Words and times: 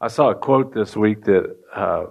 I 0.00 0.08
saw 0.08 0.30
a 0.30 0.34
quote 0.34 0.74
this 0.74 0.96
week 0.96 1.24
that 1.24 1.56
uh, 1.74 2.06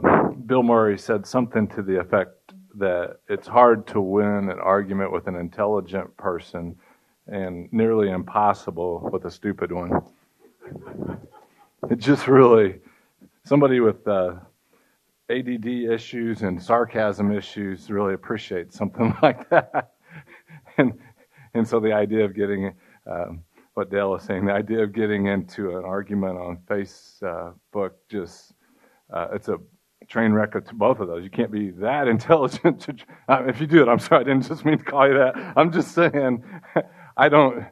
Bill 0.45 0.63
Murray 0.63 0.97
said 0.97 1.27
something 1.27 1.67
to 1.69 1.81
the 1.81 1.99
effect 1.99 2.53
that 2.75 3.17
it's 3.27 3.47
hard 3.47 3.85
to 3.87 4.01
win 4.01 4.49
an 4.49 4.59
argument 4.59 5.11
with 5.11 5.27
an 5.27 5.35
intelligent 5.35 6.15
person 6.17 6.75
and 7.27 7.71
nearly 7.71 8.09
impossible 8.09 9.09
with 9.11 9.25
a 9.25 9.31
stupid 9.31 9.71
one. 9.71 10.01
it 11.89 11.99
just 11.99 12.27
really, 12.27 12.79
somebody 13.43 13.79
with 13.79 14.07
uh, 14.07 14.35
ADD 15.29 15.67
issues 15.67 16.41
and 16.41 16.61
sarcasm 16.61 17.31
issues 17.31 17.89
really 17.91 18.13
appreciates 18.13 18.77
something 18.77 19.13
like 19.21 19.47
that. 19.49 19.91
and, 20.77 20.93
and 21.53 21.67
so 21.67 21.79
the 21.79 21.91
idea 21.91 22.23
of 22.23 22.33
getting, 22.33 22.73
um, 23.05 23.43
what 23.73 23.89
Dale 23.89 24.11
was 24.11 24.23
saying, 24.23 24.45
the 24.45 24.53
idea 24.53 24.83
of 24.83 24.93
getting 24.93 25.27
into 25.27 25.77
an 25.77 25.83
argument 25.83 26.37
on 26.37 26.57
Facebook 26.69 27.91
just, 28.09 28.53
uh, 29.11 29.27
it's 29.33 29.47
a 29.47 29.57
train 30.07 30.33
wreck 30.33 30.51
to 30.51 30.75
both 30.75 30.99
of 30.99 31.07
those. 31.07 31.23
You 31.23 31.29
can't 31.29 31.51
be 31.51 31.71
that 31.71 32.07
intelligent. 32.15 32.81
To, 32.81 32.95
uh, 33.29 33.43
if 33.47 33.59
you 33.59 33.67
do 33.67 33.81
it, 33.81 33.87
I'm 33.87 33.99
sorry, 33.99 34.21
I 34.21 34.23
didn't 34.25 34.43
just 34.47 34.65
mean 34.65 34.77
to 34.77 34.83
call 34.83 35.07
you 35.07 35.15
that. 35.15 35.53
I'm 35.55 35.71
just 35.71 35.93
saying, 35.93 36.43
I 37.17 37.29
don't, 37.29 37.65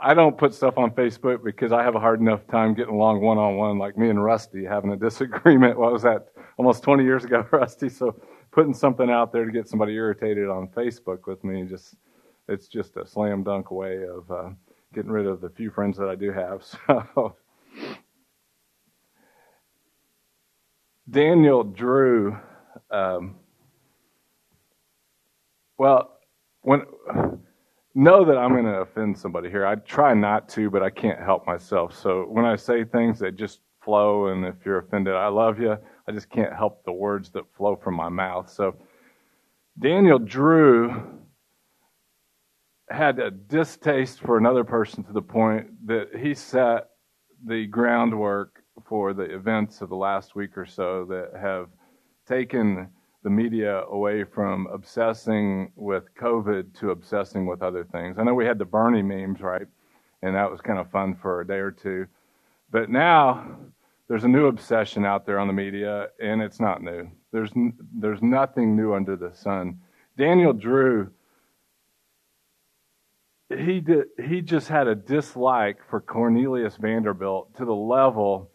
I 0.00 0.14
don't 0.14 0.36
put 0.36 0.52
stuff 0.54 0.76
on 0.76 0.90
Facebook 0.90 1.42
because 1.42 1.72
I 1.72 1.82
have 1.82 1.94
a 1.94 2.00
hard 2.00 2.20
enough 2.20 2.46
time 2.48 2.74
getting 2.74 2.94
along 2.94 3.20
one 3.20 3.38
on 3.38 3.56
one, 3.56 3.78
like 3.78 3.96
me 3.96 4.10
and 4.10 4.22
Rusty 4.22 4.64
having 4.64 4.92
a 4.92 4.96
disagreement. 4.96 5.78
What 5.78 5.92
was 5.92 6.02
that? 6.02 6.28
Almost 6.58 6.82
20 6.82 7.04
years 7.04 7.24
ago, 7.24 7.46
Rusty. 7.50 7.88
So 7.88 8.20
putting 8.52 8.74
something 8.74 9.10
out 9.10 9.32
there 9.32 9.44
to 9.44 9.52
get 9.52 9.68
somebody 9.68 9.94
irritated 9.94 10.48
on 10.48 10.68
Facebook 10.68 11.26
with 11.26 11.42
me, 11.42 11.64
just 11.64 11.96
it's 12.48 12.68
just 12.68 12.96
a 12.96 13.06
slam 13.06 13.42
dunk 13.42 13.70
way 13.70 14.04
of 14.04 14.30
uh, 14.30 14.50
getting 14.94 15.10
rid 15.10 15.26
of 15.26 15.40
the 15.40 15.50
few 15.50 15.70
friends 15.70 15.98
that 15.98 16.08
I 16.08 16.14
do 16.14 16.32
have. 16.32 16.64
So 17.14 17.36
Daniel 21.10 21.64
Drew, 21.64 22.36
um, 22.90 23.36
well, 25.76 26.18
when 26.62 26.82
know 27.94 28.24
that 28.24 28.36
I'm 28.36 28.50
going 28.50 28.64
to 28.64 28.80
offend 28.80 29.16
somebody 29.16 29.48
here. 29.48 29.66
I 29.66 29.76
try 29.76 30.14
not 30.14 30.48
to, 30.50 30.70
but 30.70 30.82
I 30.82 30.90
can't 30.90 31.20
help 31.20 31.46
myself. 31.46 31.96
So 31.96 32.24
when 32.24 32.44
I 32.44 32.56
say 32.56 32.84
things 32.84 33.18
that 33.20 33.36
just 33.36 33.60
flow, 33.80 34.28
and 34.28 34.44
if 34.44 34.56
you're 34.64 34.78
offended, 34.78 35.14
I 35.14 35.28
love 35.28 35.60
you. 35.60 35.76
I 36.08 36.12
just 36.12 36.28
can't 36.28 36.52
help 36.52 36.84
the 36.84 36.92
words 36.92 37.30
that 37.30 37.44
flow 37.56 37.76
from 37.76 37.94
my 37.94 38.08
mouth. 38.08 38.50
So 38.50 38.74
Daniel 39.78 40.18
Drew 40.18 41.18
had 42.90 43.18
a 43.18 43.30
distaste 43.30 44.20
for 44.20 44.36
another 44.36 44.64
person 44.64 45.02
to 45.04 45.12
the 45.12 45.22
point 45.22 45.86
that 45.86 46.08
he 46.16 46.34
set 46.34 46.90
the 47.46 47.66
groundwork 47.66 48.62
for 48.86 49.12
the 49.12 49.22
events 49.22 49.80
of 49.80 49.88
the 49.88 49.96
last 49.96 50.34
week 50.34 50.56
or 50.56 50.66
so 50.66 51.04
that 51.06 51.30
have 51.40 51.68
taken 52.26 52.88
the 53.22 53.30
media 53.30 53.82
away 53.84 54.22
from 54.24 54.66
obsessing 54.66 55.72
with 55.76 56.14
COVID 56.14 56.78
to 56.78 56.90
obsessing 56.90 57.46
with 57.46 57.62
other 57.62 57.84
things. 57.84 58.18
I 58.18 58.22
know 58.22 58.34
we 58.34 58.44
had 58.44 58.58
the 58.58 58.66
Bernie 58.66 59.02
memes, 59.02 59.40
right? 59.40 59.66
And 60.22 60.36
that 60.36 60.50
was 60.50 60.60
kind 60.60 60.78
of 60.78 60.90
fun 60.90 61.14
for 61.14 61.40
a 61.40 61.46
day 61.46 61.54
or 61.54 61.70
two. 61.70 62.06
But 62.70 62.90
now 62.90 63.56
there's 64.08 64.24
a 64.24 64.28
new 64.28 64.46
obsession 64.46 65.06
out 65.06 65.24
there 65.24 65.38
on 65.38 65.46
the 65.46 65.54
media, 65.54 66.08
and 66.20 66.42
it's 66.42 66.60
not 66.60 66.82
new. 66.82 67.10
There's, 67.32 67.50
there's 67.98 68.22
nothing 68.22 68.76
new 68.76 68.94
under 68.94 69.16
the 69.16 69.32
sun. 69.32 69.80
Daniel 70.18 70.52
Drew, 70.52 71.10
he, 73.58 73.80
did, 73.80 74.04
he 74.22 74.40
just 74.40 74.68
had 74.68 74.86
a 74.86 74.94
dislike 74.94 75.78
for 75.88 76.00
Cornelius 76.00 76.76
Vanderbilt 76.76 77.56
to 77.56 77.64
the 77.64 77.74
level 77.74 78.50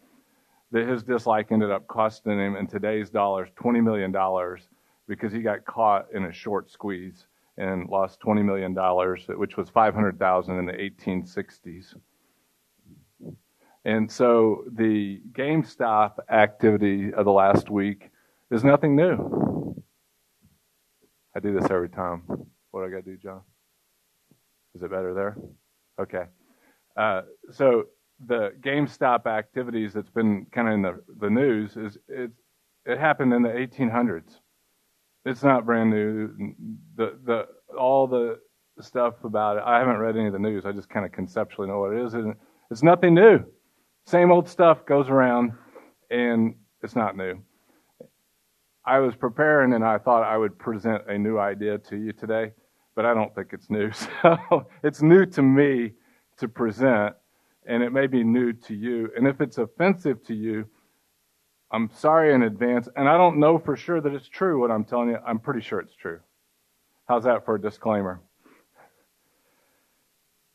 that 0.72 0.88
his 0.88 1.02
dislike 1.02 1.50
ended 1.50 1.70
up 1.70 1.86
costing 1.88 2.38
him 2.38 2.56
in 2.56 2.66
today's 2.66 3.10
dollars 3.10 3.48
$20 3.58 3.82
million 3.82 4.14
because 5.08 5.32
he 5.32 5.40
got 5.40 5.64
caught 5.64 6.06
in 6.14 6.24
a 6.24 6.32
short 6.32 6.70
squeeze 6.70 7.26
and 7.58 7.88
lost 7.88 8.20
$20 8.20 8.44
million, 8.44 8.74
which 9.38 9.56
was 9.56 9.68
500000 9.68 10.58
in 10.58 10.66
the 10.66 10.72
1860s. 10.72 11.94
And 13.84 14.10
so 14.10 14.64
the 14.72 15.20
GameStop 15.32 16.18
activity 16.30 17.12
of 17.12 17.24
the 17.24 17.32
last 17.32 17.70
week 17.70 18.10
is 18.50 18.62
nothing 18.62 18.94
new. 18.94 19.74
I 21.34 21.40
do 21.40 21.58
this 21.58 21.70
every 21.70 21.88
time. 21.88 22.22
What 22.70 22.80
do 22.80 22.86
I 22.86 22.90
got 22.90 23.04
to 23.04 23.10
do, 23.10 23.16
John? 23.16 23.40
Is 24.80 24.84
it 24.84 24.90
better 24.90 25.12
there? 25.12 25.36
Okay. 26.00 26.24
Uh, 26.96 27.20
so 27.50 27.84
the 28.26 28.54
GameStop 28.62 29.26
activities 29.26 29.92
that's 29.92 30.08
been 30.08 30.46
kind 30.54 30.68
of 30.68 30.74
in 30.74 30.80
the, 30.80 31.02
the 31.20 31.28
news 31.28 31.76
is 31.76 31.98
it, 32.08 32.30
it 32.86 32.98
happened 32.98 33.34
in 33.34 33.42
the 33.42 33.50
1800s. 33.50 34.38
It's 35.26 35.42
not 35.42 35.66
brand 35.66 35.90
new. 35.90 36.30
The 36.96 37.18
the 37.26 37.46
all 37.78 38.06
the 38.06 38.38
stuff 38.80 39.22
about 39.22 39.58
it. 39.58 39.64
I 39.66 39.78
haven't 39.80 39.98
read 39.98 40.16
any 40.16 40.28
of 40.28 40.32
the 40.32 40.38
news. 40.38 40.64
I 40.64 40.72
just 40.72 40.88
kind 40.88 41.04
of 41.04 41.12
conceptually 41.12 41.68
know 41.68 41.80
what 41.80 41.92
it 41.92 42.02
is. 42.02 42.14
And 42.14 42.34
it's 42.70 42.82
nothing 42.82 43.12
new. 43.12 43.40
Same 44.06 44.32
old 44.32 44.48
stuff 44.48 44.86
goes 44.86 45.10
around, 45.10 45.52
and 46.10 46.54
it's 46.82 46.96
not 46.96 47.18
new. 47.18 47.42
I 48.86 49.00
was 49.00 49.14
preparing, 49.14 49.74
and 49.74 49.84
I 49.84 49.98
thought 49.98 50.22
I 50.22 50.38
would 50.38 50.58
present 50.58 51.02
a 51.06 51.18
new 51.18 51.38
idea 51.38 51.76
to 51.76 51.96
you 51.96 52.14
today, 52.14 52.52
but 52.94 53.06
I 53.06 53.14
don't 53.14 53.34
think 53.34 53.52
it's 53.52 53.70
new. 53.70 53.90
So 54.22 54.66
it's 54.82 55.02
new 55.02 55.26
to 55.26 55.42
me 55.42 55.92
to 56.38 56.48
present, 56.48 57.14
and 57.66 57.82
it 57.82 57.92
may 57.92 58.06
be 58.06 58.24
new 58.24 58.52
to 58.52 58.74
you. 58.74 59.10
And 59.16 59.26
if 59.26 59.40
it's 59.40 59.58
offensive 59.58 60.24
to 60.24 60.34
you, 60.34 60.66
I'm 61.70 61.90
sorry 61.94 62.34
in 62.34 62.42
advance. 62.42 62.88
And 62.96 63.08
I 63.08 63.16
don't 63.16 63.38
know 63.38 63.58
for 63.58 63.76
sure 63.76 64.00
that 64.00 64.12
it's 64.12 64.28
true 64.28 64.60
what 64.60 64.70
I'm 64.70 64.84
telling 64.84 65.10
you. 65.10 65.18
I'm 65.26 65.38
pretty 65.38 65.60
sure 65.60 65.80
it's 65.80 65.94
true. 65.94 66.20
How's 67.06 67.24
that 67.24 67.44
for 67.44 67.54
a 67.56 67.60
disclaimer? 67.60 68.20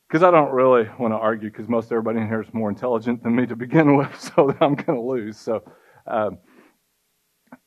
Because 0.07 0.23
I 0.23 0.31
don't 0.31 0.51
really 0.51 0.87
want 0.99 1.13
to 1.13 1.17
argue, 1.17 1.49
because 1.49 1.67
most 1.67 1.91
everybody 1.91 2.19
in 2.19 2.27
here 2.27 2.41
is 2.41 2.53
more 2.53 2.69
intelligent 2.69 3.23
than 3.23 3.35
me 3.35 3.45
to 3.45 3.55
begin 3.55 3.95
with, 3.97 4.19
so 4.19 4.55
I'm 4.61 4.75
going 4.75 4.99
to 4.99 5.01
lose. 5.01 5.37
So 5.37 5.63
um, 6.07 6.37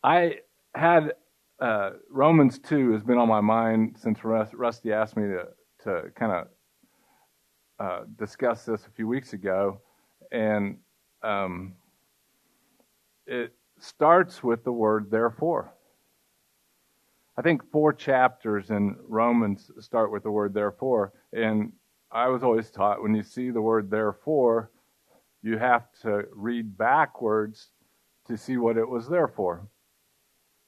I 0.02 0.36
had 0.74 1.14
uh, 1.60 1.90
Romans 2.10 2.58
2 2.60 2.92
has 2.92 3.02
been 3.02 3.18
on 3.18 3.28
my 3.28 3.40
mind 3.40 3.96
since 3.98 4.24
Rusty 4.24 4.92
asked 4.92 5.16
me 5.16 5.24
to, 5.24 5.48
to 5.84 6.10
kind 6.14 6.32
of 6.32 6.48
uh, 7.80 8.04
discuss 8.16 8.64
this 8.64 8.86
a 8.86 8.90
few 8.90 9.08
weeks 9.08 9.32
ago, 9.32 9.80
and 10.30 10.78
um, 11.22 11.74
it 13.26 13.52
starts 13.78 14.42
with 14.42 14.64
the 14.64 14.72
word 14.72 15.10
therefore. 15.10 15.72
I 17.36 17.42
think 17.42 17.70
four 17.70 17.92
chapters 17.92 18.70
in 18.70 18.96
Romans 19.06 19.70
start 19.80 20.10
with 20.10 20.24
the 20.24 20.30
word 20.30 20.54
therefore, 20.54 21.12
and 21.32 21.72
I 22.10 22.28
was 22.28 22.42
always 22.42 22.70
taught 22.70 23.02
when 23.02 23.14
you 23.14 23.22
see 23.22 23.50
the 23.50 23.60
word 23.60 23.90
therefore, 23.90 24.70
you 25.42 25.58
have 25.58 25.86
to 26.02 26.24
read 26.32 26.76
backwards 26.76 27.70
to 28.26 28.36
see 28.36 28.56
what 28.56 28.76
it 28.76 28.88
was 28.88 29.08
there 29.08 29.28
for. 29.28 29.68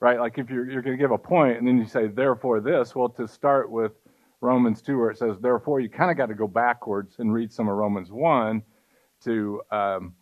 Right? 0.01 0.19
Like 0.19 0.39
if 0.39 0.49
you're, 0.49 0.69
you're 0.71 0.83
going 0.83 0.97
to 0.97 1.03
give 1.03 1.11
a 1.11 1.19
point 1.19 1.59
and 1.59 1.69
then 1.69 1.77
you 1.77 1.87
say, 1.87 2.07
therefore 2.09 2.61
this, 2.61 2.95
well, 2.95 3.11
to 3.11 3.29
start 3.29 3.71
with 3.71 3.93
Romans 4.41 4.81
2 4.81 4.99
where 4.99 5.11
it 5.11 5.19
says, 5.19 5.37
therefore, 5.41 5.81
you 5.81 5.91
kind 5.91 6.11
of 6.11 6.17
got 6.17 6.27
to 6.27 6.35
go 6.35 6.49
backwards 6.49 7.17
and 7.19 7.33
read 7.33 7.53
some 7.53 7.69
of 7.69 7.77
Romans 7.77 8.11
1 8.11 8.63
to 9.25 9.63
um, 9.71 10.15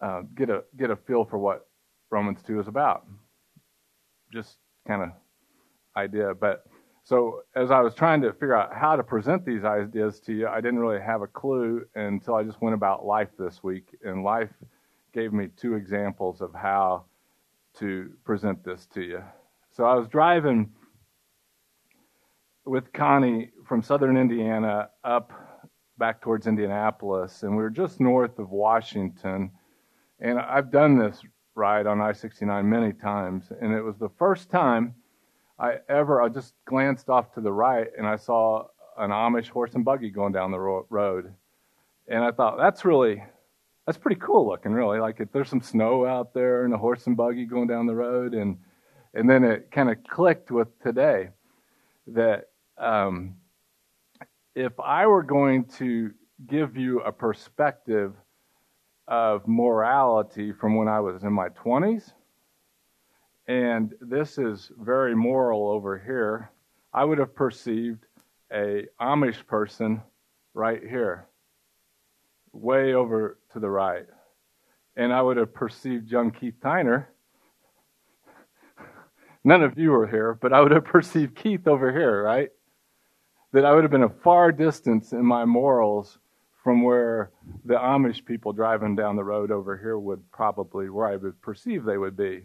uh, 0.00 0.22
get, 0.34 0.50
a, 0.50 0.64
get 0.76 0.90
a 0.90 0.96
feel 0.96 1.24
for 1.24 1.38
what 1.38 1.66
Romans 2.10 2.42
2 2.46 2.60
is 2.60 2.68
about. 2.68 3.06
Just 4.32 4.58
kind 4.86 5.02
of 5.02 5.08
idea. 5.96 6.34
But 6.34 6.64
so 7.04 7.42
as 7.56 7.70
I 7.70 7.80
was 7.80 7.94
trying 7.94 8.22
to 8.22 8.32
figure 8.32 8.56
out 8.56 8.74
how 8.74 8.96
to 8.96 9.02
present 9.02 9.44
these 9.44 9.64
ideas 9.64 10.20
to 10.20 10.32
you, 10.32 10.48
I 10.48 10.60
didn't 10.60 10.78
really 10.78 11.00
have 11.00 11.22
a 11.22 11.26
clue 11.26 11.84
until 11.94 12.34
I 12.34 12.44
just 12.44 12.60
went 12.60 12.74
about 12.74 13.04
life 13.04 13.30
this 13.38 13.62
week. 13.62 13.96
And 14.04 14.22
life 14.22 14.50
gave 15.12 15.32
me 15.32 15.48
two 15.56 15.74
examples 15.74 16.40
of 16.40 16.54
how 16.54 17.06
to 17.78 18.10
present 18.24 18.64
this 18.64 18.86
to 18.94 19.02
you. 19.02 19.22
So 19.70 19.84
I 19.84 19.94
was 19.94 20.08
driving 20.08 20.70
with 22.64 22.92
Connie 22.92 23.50
from 23.66 23.82
southern 23.82 24.16
Indiana 24.16 24.90
up 25.04 25.32
back 25.98 26.20
towards 26.20 26.46
Indianapolis, 26.46 27.42
and 27.42 27.56
we 27.56 27.62
were 27.62 27.70
just 27.70 28.00
north 28.00 28.38
of 28.38 28.50
Washington. 28.50 29.50
And 30.20 30.38
I've 30.38 30.70
done 30.70 30.98
this 30.98 31.22
ride 31.54 31.86
on 31.86 32.00
I 32.00 32.12
69 32.12 32.68
many 32.68 32.92
times, 32.92 33.52
and 33.60 33.72
it 33.72 33.82
was 33.82 33.98
the 33.98 34.10
first 34.18 34.50
time 34.50 34.94
I 35.58 35.76
ever, 35.88 36.20
I 36.20 36.28
just 36.28 36.54
glanced 36.64 37.08
off 37.08 37.32
to 37.34 37.40
the 37.40 37.52
right 37.52 37.86
and 37.96 38.06
I 38.06 38.16
saw 38.16 38.66
an 38.98 39.10
Amish 39.10 39.48
horse 39.48 39.74
and 39.74 39.84
buggy 39.84 40.10
going 40.10 40.32
down 40.32 40.50
the 40.50 40.58
ro- 40.58 40.86
road. 40.90 41.32
And 42.08 42.24
I 42.24 42.32
thought, 42.32 42.58
that's 42.58 42.84
really, 42.84 43.22
that's 43.86 43.98
pretty 43.98 44.20
cool 44.20 44.46
looking, 44.46 44.72
really. 44.72 45.00
Like 45.00 45.20
if 45.20 45.32
there's 45.32 45.48
some 45.48 45.60
snow 45.60 46.06
out 46.06 46.34
there 46.34 46.64
and 46.64 46.74
a 46.74 46.78
horse 46.78 47.06
and 47.06 47.16
buggy 47.16 47.46
going 47.46 47.68
down 47.68 47.86
the 47.86 47.94
road. 47.94 48.34
And, 48.34 48.58
and 49.14 49.28
then 49.28 49.44
it 49.44 49.70
kind 49.70 49.90
of 49.90 49.96
clicked 50.04 50.50
with 50.50 50.68
today 50.82 51.30
that 52.08 52.50
um, 52.78 53.36
if 54.54 54.72
I 54.80 55.06
were 55.06 55.22
going 55.22 55.64
to 55.78 56.12
give 56.46 56.76
you 56.76 57.00
a 57.00 57.12
perspective 57.12 58.14
of 59.08 59.46
morality 59.46 60.52
from 60.52 60.76
when 60.76 60.88
I 60.88 61.00
was 61.00 61.22
in 61.22 61.32
my 61.32 61.48
20s. 61.50 62.12
And 63.48 63.92
this 64.00 64.38
is 64.38 64.70
very 64.78 65.14
moral 65.14 65.68
over 65.68 65.98
here. 65.98 66.50
I 66.94 67.04
would 67.04 67.18
have 67.18 67.34
perceived 67.34 68.06
a 68.52 68.86
Amish 69.00 69.46
person 69.46 70.02
right 70.54 70.82
here, 70.82 71.26
way 72.52 72.94
over 72.94 73.38
to 73.52 73.60
the 73.60 73.70
right. 73.70 74.06
And 74.96 75.12
I 75.12 75.22
would 75.22 75.36
have 75.36 75.54
perceived 75.54 76.10
young 76.10 76.30
Keith 76.30 76.54
Tyner. 76.62 77.06
None 79.44 79.62
of 79.62 79.76
you 79.76 79.90
were 79.90 80.06
here, 80.06 80.38
but 80.40 80.52
I 80.52 80.60
would 80.60 80.70
have 80.70 80.84
perceived 80.84 81.34
Keith 81.34 81.66
over 81.66 81.92
here, 81.92 82.22
right? 82.22 82.50
That 83.52 83.64
I 83.64 83.72
would 83.72 83.82
have 83.84 83.90
been 83.90 84.04
a 84.04 84.08
far 84.08 84.52
distance 84.52 85.12
in 85.12 85.24
my 85.24 85.44
morals 85.44 86.18
from 86.62 86.82
where 86.82 87.32
the 87.64 87.74
Amish 87.74 88.24
people 88.24 88.52
driving 88.52 88.94
down 88.94 89.16
the 89.16 89.24
road 89.24 89.50
over 89.50 89.76
here 89.76 89.98
would 89.98 90.22
probably, 90.30 90.90
where 90.90 91.08
I 91.08 91.16
would 91.16 91.40
perceive 91.42 91.84
they 91.84 91.98
would 91.98 92.16
be. 92.16 92.44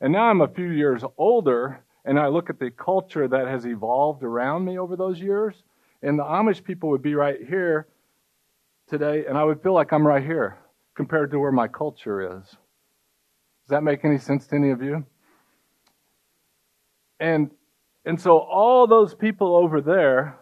And 0.00 0.12
now 0.12 0.24
I'm 0.24 0.40
a 0.40 0.48
few 0.48 0.70
years 0.70 1.04
older, 1.18 1.84
and 2.04 2.18
I 2.18 2.28
look 2.28 2.48
at 2.48 2.58
the 2.58 2.70
culture 2.70 3.28
that 3.28 3.46
has 3.46 3.66
evolved 3.66 4.22
around 4.22 4.64
me 4.64 4.78
over 4.78 4.96
those 4.96 5.20
years, 5.20 5.54
and 6.02 6.18
the 6.18 6.24
Amish 6.24 6.64
people 6.64 6.88
would 6.90 7.02
be 7.02 7.14
right 7.14 7.46
here 7.46 7.88
today, 8.98 9.24
and 9.28 9.36
I 9.36 9.42
would 9.42 9.60
feel 9.60 9.74
like 9.74 9.92
I'm 9.92 10.06
right 10.06 10.22
here 10.22 10.56
compared 10.94 11.32
to 11.32 11.40
where 11.40 11.50
my 11.50 11.66
culture 11.66 12.38
is. 12.38 12.44
Does 12.44 13.70
that 13.70 13.82
make 13.82 14.04
any 14.04 14.18
sense 14.18 14.46
to 14.48 14.56
any 14.56 14.70
of 14.70 14.82
you? 14.82 15.04
And 17.18 17.50
and 18.04 18.20
so 18.20 18.38
all 18.38 18.86
those 18.86 19.14
people 19.14 19.56
over 19.56 19.80
there, 19.80 20.38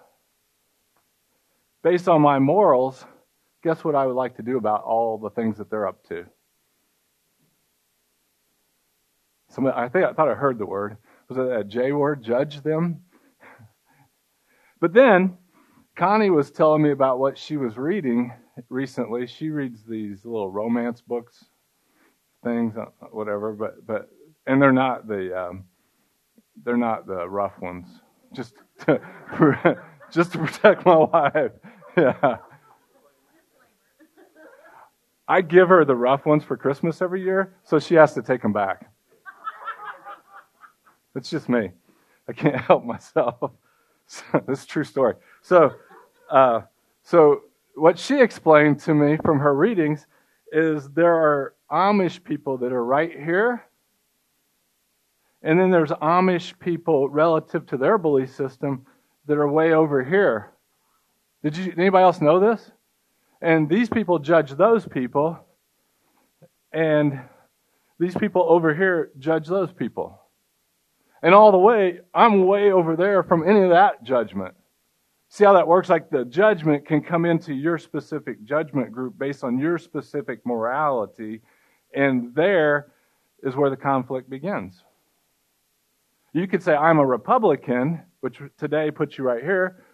based 1.82 2.08
on 2.08 2.20
my 2.20 2.38
morals, 2.38 3.06
guess 3.62 3.84
what 3.84 3.94
I 3.94 4.04
would 4.04 4.16
like 4.16 4.36
to 4.36 4.42
do 4.42 4.58
about 4.58 4.82
all 4.82 5.16
the 5.16 5.30
things 5.30 5.56
that 5.58 5.70
they're 5.70 5.86
up 5.86 6.06
to? 6.08 6.26
Somebody, 9.48 9.76
I 9.78 9.88
think 9.88 10.04
I 10.04 10.12
thought 10.12 10.28
I 10.28 10.34
heard 10.34 10.58
the 10.58 10.66
word. 10.66 10.98
Was 11.28 11.38
it 11.38 11.48
that 11.48 11.68
J 11.68 11.92
word? 11.92 12.22
Judge 12.22 12.62
them. 12.62 13.02
But 14.80 14.92
then 14.92 15.38
Connie 15.94 16.30
was 16.30 16.50
telling 16.50 16.82
me 16.82 16.90
about 16.90 17.20
what 17.20 17.38
she 17.38 17.56
was 17.56 17.76
reading 17.76 18.32
recently. 18.68 19.26
She 19.26 19.50
reads 19.50 19.82
these 19.84 20.24
little 20.24 20.50
romance 20.50 21.00
books, 21.00 21.44
things, 22.44 22.76
uh, 22.76 22.86
whatever. 23.10 23.52
But 23.52 23.86
but 23.86 24.10
and 24.46 24.60
they're 24.60 24.72
not 24.72 25.06
the 25.06 25.48
um, 25.48 25.64
they're 26.64 26.76
not 26.76 27.06
the 27.06 27.28
rough 27.28 27.58
ones. 27.60 27.86
Just 28.32 28.54
to, 28.86 29.00
just 30.10 30.32
to 30.32 30.38
protect 30.38 30.86
my 30.86 30.96
wife. 30.96 31.52
Yeah. 31.94 32.38
I 35.28 35.42
give 35.42 35.68
her 35.68 35.84
the 35.84 35.94
rough 35.94 36.24
ones 36.24 36.42
for 36.42 36.56
Christmas 36.56 37.02
every 37.02 37.22
year, 37.22 37.54
so 37.64 37.78
she 37.78 37.94
has 37.96 38.14
to 38.14 38.22
take 38.22 38.40
them 38.40 38.54
back. 38.54 38.90
It's 41.14 41.28
just 41.28 41.50
me. 41.50 41.70
I 42.28 42.32
can't 42.32 42.56
help 42.60 42.84
myself. 42.84 43.52
this 44.46 44.60
is 44.60 44.64
a 44.64 44.66
true 44.66 44.84
story. 44.84 45.14
So, 45.42 45.74
uh, 46.30 46.62
so 47.02 47.42
what 47.74 47.98
she 47.98 48.20
explained 48.20 48.80
to 48.80 48.94
me 48.94 49.16
from 49.24 49.38
her 49.40 49.54
readings 49.54 50.06
is 50.50 50.88
there 50.90 51.14
are 51.14 51.54
Amish 51.70 52.22
people 52.22 52.58
that 52.58 52.72
are 52.72 52.84
right 52.84 53.12
here, 53.12 53.64
and 55.42 55.58
then 55.58 55.70
there's 55.70 55.90
Amish 55.90 56.58
people 56.58 57.08
relative 57.08 57.66
to 57.66 57.76
their 57.76 57.98
belief 57.98 58.34
system 58.34 58.86
that 59.26 59.38
are 59.38 59.48
way 59.48 59.72
over 59.72 60.04
here. 60.04 60.52
Did 61.42 61.56
you 61.56 61.72
anybody 61.76 62.02
else 62.02 62.20
know 62.20 62.38
this? 62.38 62.70
And 63.40 63.68
these 63.68 63.88
people 63.88 64.18
judge 64.18 64.52
those 64.52 64.86
people, 64.86 65.38
and 66.72 67.20
these 67.98 68.16
people 68.16 68.44
over 68.48 68.74
here 68.74 69.10
judge 69.18 69.48
those 69.48 69.72
people. 69.72 70.20
And 71.22 71.34
all 71.34 71.52
the 71.52 71.58
way, 71.58 72.00
I'm 72.12 72.46
way 72.46 72.72
over 72.72 72.96
there 72.96 73.22
from 73.22 73.48
any 73.48 73.62
of 73.62 73.70
that 73.70 74.02
judgment. 74.02 74.54
See 75.32 75.44
how 75.44 75.54
that 75.54 75.66
works? 75.66 75.88
Like 75.88 76.10
the 76.10 76.26
judgment 76.26 76.86
can 76.86 77.00
come 77.00 77.24
into 77.24 77.54
your 77.54 77.78
specific 77.78 78.44
judgment 78.44 78.92
group 78.92 79.18
based 79.18 79.42
on 79.44 79.58
your 79.58 79.78
specific 79.78 80.44
morality, 80.44 81.40
and 81.94 82.34
there 82.34 82.92
is 83.42 83.56
where 83.56 83.70
the 83.70 83.76
conflict 83.78 84.28
begins. 84.28 84.84
You 86.34 86.46
could 86.46 86.62
say, 86.62 86.74
I'm 86.74 86.98
a 86.98 87.06
Republican, 87.06 88.02
which 88.20 88.42
today 88.58 88.90
puts 88.90 89.16
you 89.16 89.24
right 89.24 89.42
here. 89.42 89.86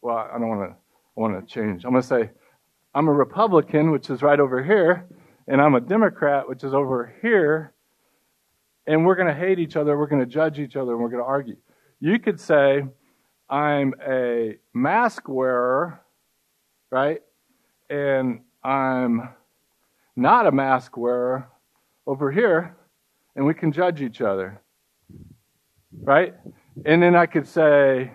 Well, 0.00 0.16
I 0.16 0.38
don't 0.38 0.48
want 0.48 0.70
to 0.70 0.74
I 0.74 1.20
want 1.20 1.46
to 1.46 1.54
change. 1.54 1.84
I'm 1.84 1.90
going 1.90 2.00
to 2.00 2.08
say, 2.08 2.30
I'm 2.94 3.08
a 3.08 3.12
Republican, 3.12 3.90
which 3.90 4.08
is 4.08 4.22
right 4.22 4.40
over 4.40 4.64
here, 4.64 5.06
and 5.48 5.60
I'm 5.60 5.74
a 5.74 5.82
Democrat, 5.82 6.48
which 6.48 6.64
is 6.64 6.72
over 6.72 7.14
here, 7.20 7.74
and 8.86 9.04
we're 9.04 9.16
going 9.16 9.28
to 9.28 9.38
hate 9.38 9.58
each 9.58 9.76
other, 9.76 9.98
we're 9.98 10.06
going 10.06 10.24
to 10.24 10.26
judge 10.26 10.58
each 10.58 10.76
other, 10.76 10.92
and 10.92 11.02
we're 11.02 11.10
going 11.10 11.22
to 11.22 11.28
argue. 11.28 11.58
You 12.00 12.18
could 12.18 12.40
say, 12.40 12.84
I'm 13.50 13.94
a 14.06 14.56
mask 14.74 15.28
wearer, 15.28 16.00
right? 16.90 17.22
And 17.88 18.42
I'm 18.62 19.30
not 20.16 20.46
a 20.46 20.52
mask 20.52 20.96
wearer 20.96 21.48
over 22.06 22.30
here, 22.30 22.76
and 23.36 23.46
we 23.46 23.54
can 23.54 23.72
judge 23.72 24.02
each 24.02 24.20
other, 24.20 24.60
right? 26.02 26.34
And 26.84 27.02
then 27.02 27.16
I 27.16 27.26
could 27.26 27.46
say, 27.46 28.12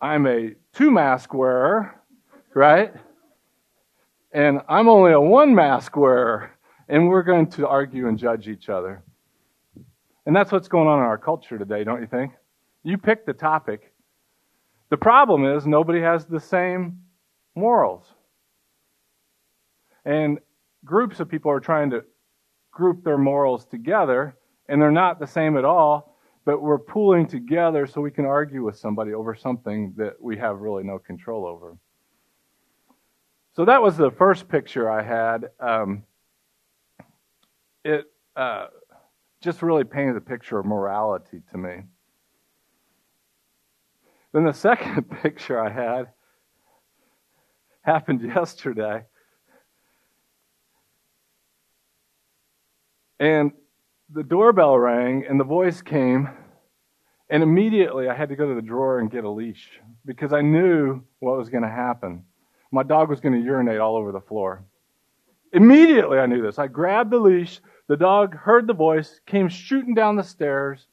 I'm 0.00 0.26
a 0.26 0.54
two 0.72 0.90
mask 0.90 1.32
wearer, 1.32 1.94
right? 2.54 2.92
And 4.32 4.60
I'm 4.68 4.88
only 4.88 5.12
a 5.12 5.20
one 5.20 5.54
mask 5.54 5.96
wearer, 5.96 6.50
and 6.88 7.08
we're 7.08 7.22
going 7.22 7.48
to 7.50 7.68
argue 7.68 8.08
and 8.08 8.18
judge 8.18 8.48
each 8.48 8.68
other. 8.68 9.02
And 10.26 10.34
that's 10.34 10.52
what's 10.52 10.68
going 10.68 10.88
on 10.88 10.98
in 10.98 11.04
our 11.04 11.18
culture 11.18 11.58
today, 11.58 11.84
don't 11.84 12.00
you 12.00 12.06
think? 12.06 12.32
You 12.82 12.98
pick 12.98 13.24
the 13.26 13.32
topic. 13.32 13.91
The 14.92 14.98
problem 14.98 15.46
is 15.46 15.66
nobody 15.66 16.02
has 16.02 16.26
the 16.26 16.38
same 16.38 16.98
morals. 17.54 18.04
And 20.04 20.38
groups 20.84 21.18
of 21.18 21.30
people 21.30 21.50
are 21.50 21.60
trying 21.60 21.88
to 21.92 22.04
group 22.70 23.02
their 23.02 23.16
morals 23.16 23.64
together, 23.64 24.36
and 24.68 24.82
they're 24.82 24.90
not 24.90 25.18
the 25.18 25.26
same 25.26 25.56
at 25.56 25.64
all, 25.64 26.18
but 26.44 26.60
we're 26.60 26.78
pooling 26.78 27.26
together 27.26 27.86
so 27.86 28.02
we 28.02 28.10
can 28.10 28.26
argue 28.26 28.62
with 28.62 28.76
somebody 28.76 29.14
over 29.14 29.34
something 29.34 29.94
that 29.96 30.20
we 30.20 30.36
have 30.36 30.58
really 30.58 30.84
no 30.84 30.98
control 30.98 31.46
over. 31.46 31.78
So 33.56 33.64
that 33.64 33.80
was 33.80 33.96
the 33.96 34.10
first 34.10 34.46
picture 34.46 34.90
I 34.90 35.02
had. 35.02 35.52
Um, 35.58 36.02
it. 37.82 38.04
Uh, 38.36 38.66
just 39.40 39.62
really 39.62 39.84
painted 39.84 40.16
a 40.16 40.20
picture 40.20 40.58
of 40.58 40.66
morality 40.66 41.40
to 41.50 41.56
me. 41.56 41.84
Then 44.32 44.44
the 44.44 44.52
second 44.52 45.04
picture 45.22 45.60
I 45.60 45.70
had 45.70 46.08
happened 47.82 48.22
yesterday. 48.22 49.04
And 53.20 53.52
the 54.10 54.22
doorbell 54.22 54.78
rang 54.78 55.24
and 55.28 55.38
the 55.38 55.44
voice 55.44 55.80
came, 55.80 56.28
and 57.30 57.42
immediately 57.42 58.08
I 58.08 58.14
had 58.14 58.28
to 58.30 58.36
go 58.36 58.48
to 58.48 58.54
the 58.54 58.62
drawer 58.62 58.98
and 58.98 59.10
get 59.10 59.24
a 59.24 59.30
leash 59.30 59.80
because 60.04 60.32
I 60.32 60.40
knew 60.40 61.02
what 61.20 61.38
was 61.38 61.48
going 61.48 61.62
to 61.62 61.68
happen. 61.68 62.24
My 62.72 62.82
dog 62.82 63.08
was 63.08 63.20
going 63.20 63.34
to 63.34 63.40
urinate 63.40 63.78
all 63.78 63.96
over 63.96 64.12
the 64.12 64.20
floor. 64.20 64.64
Immediately 65.52 66.18
I 66.18 66.26
knew 66.26 66.42
this. 66.42 66.58
I 66.58 66.66
grabbed 66.66 67.10
the 67.10 67.18
leash, 67.18 67.60
the 67.86 67.96
dog 67.96 68.34
heard 68.34 68.66
the 68.66 68.74
voice, 68.74 69.20
came 69.26 69.48
shooting 69.48 69.94
down 69.94 70.16
the 70.16 70.24
stairs, 70.24 70.86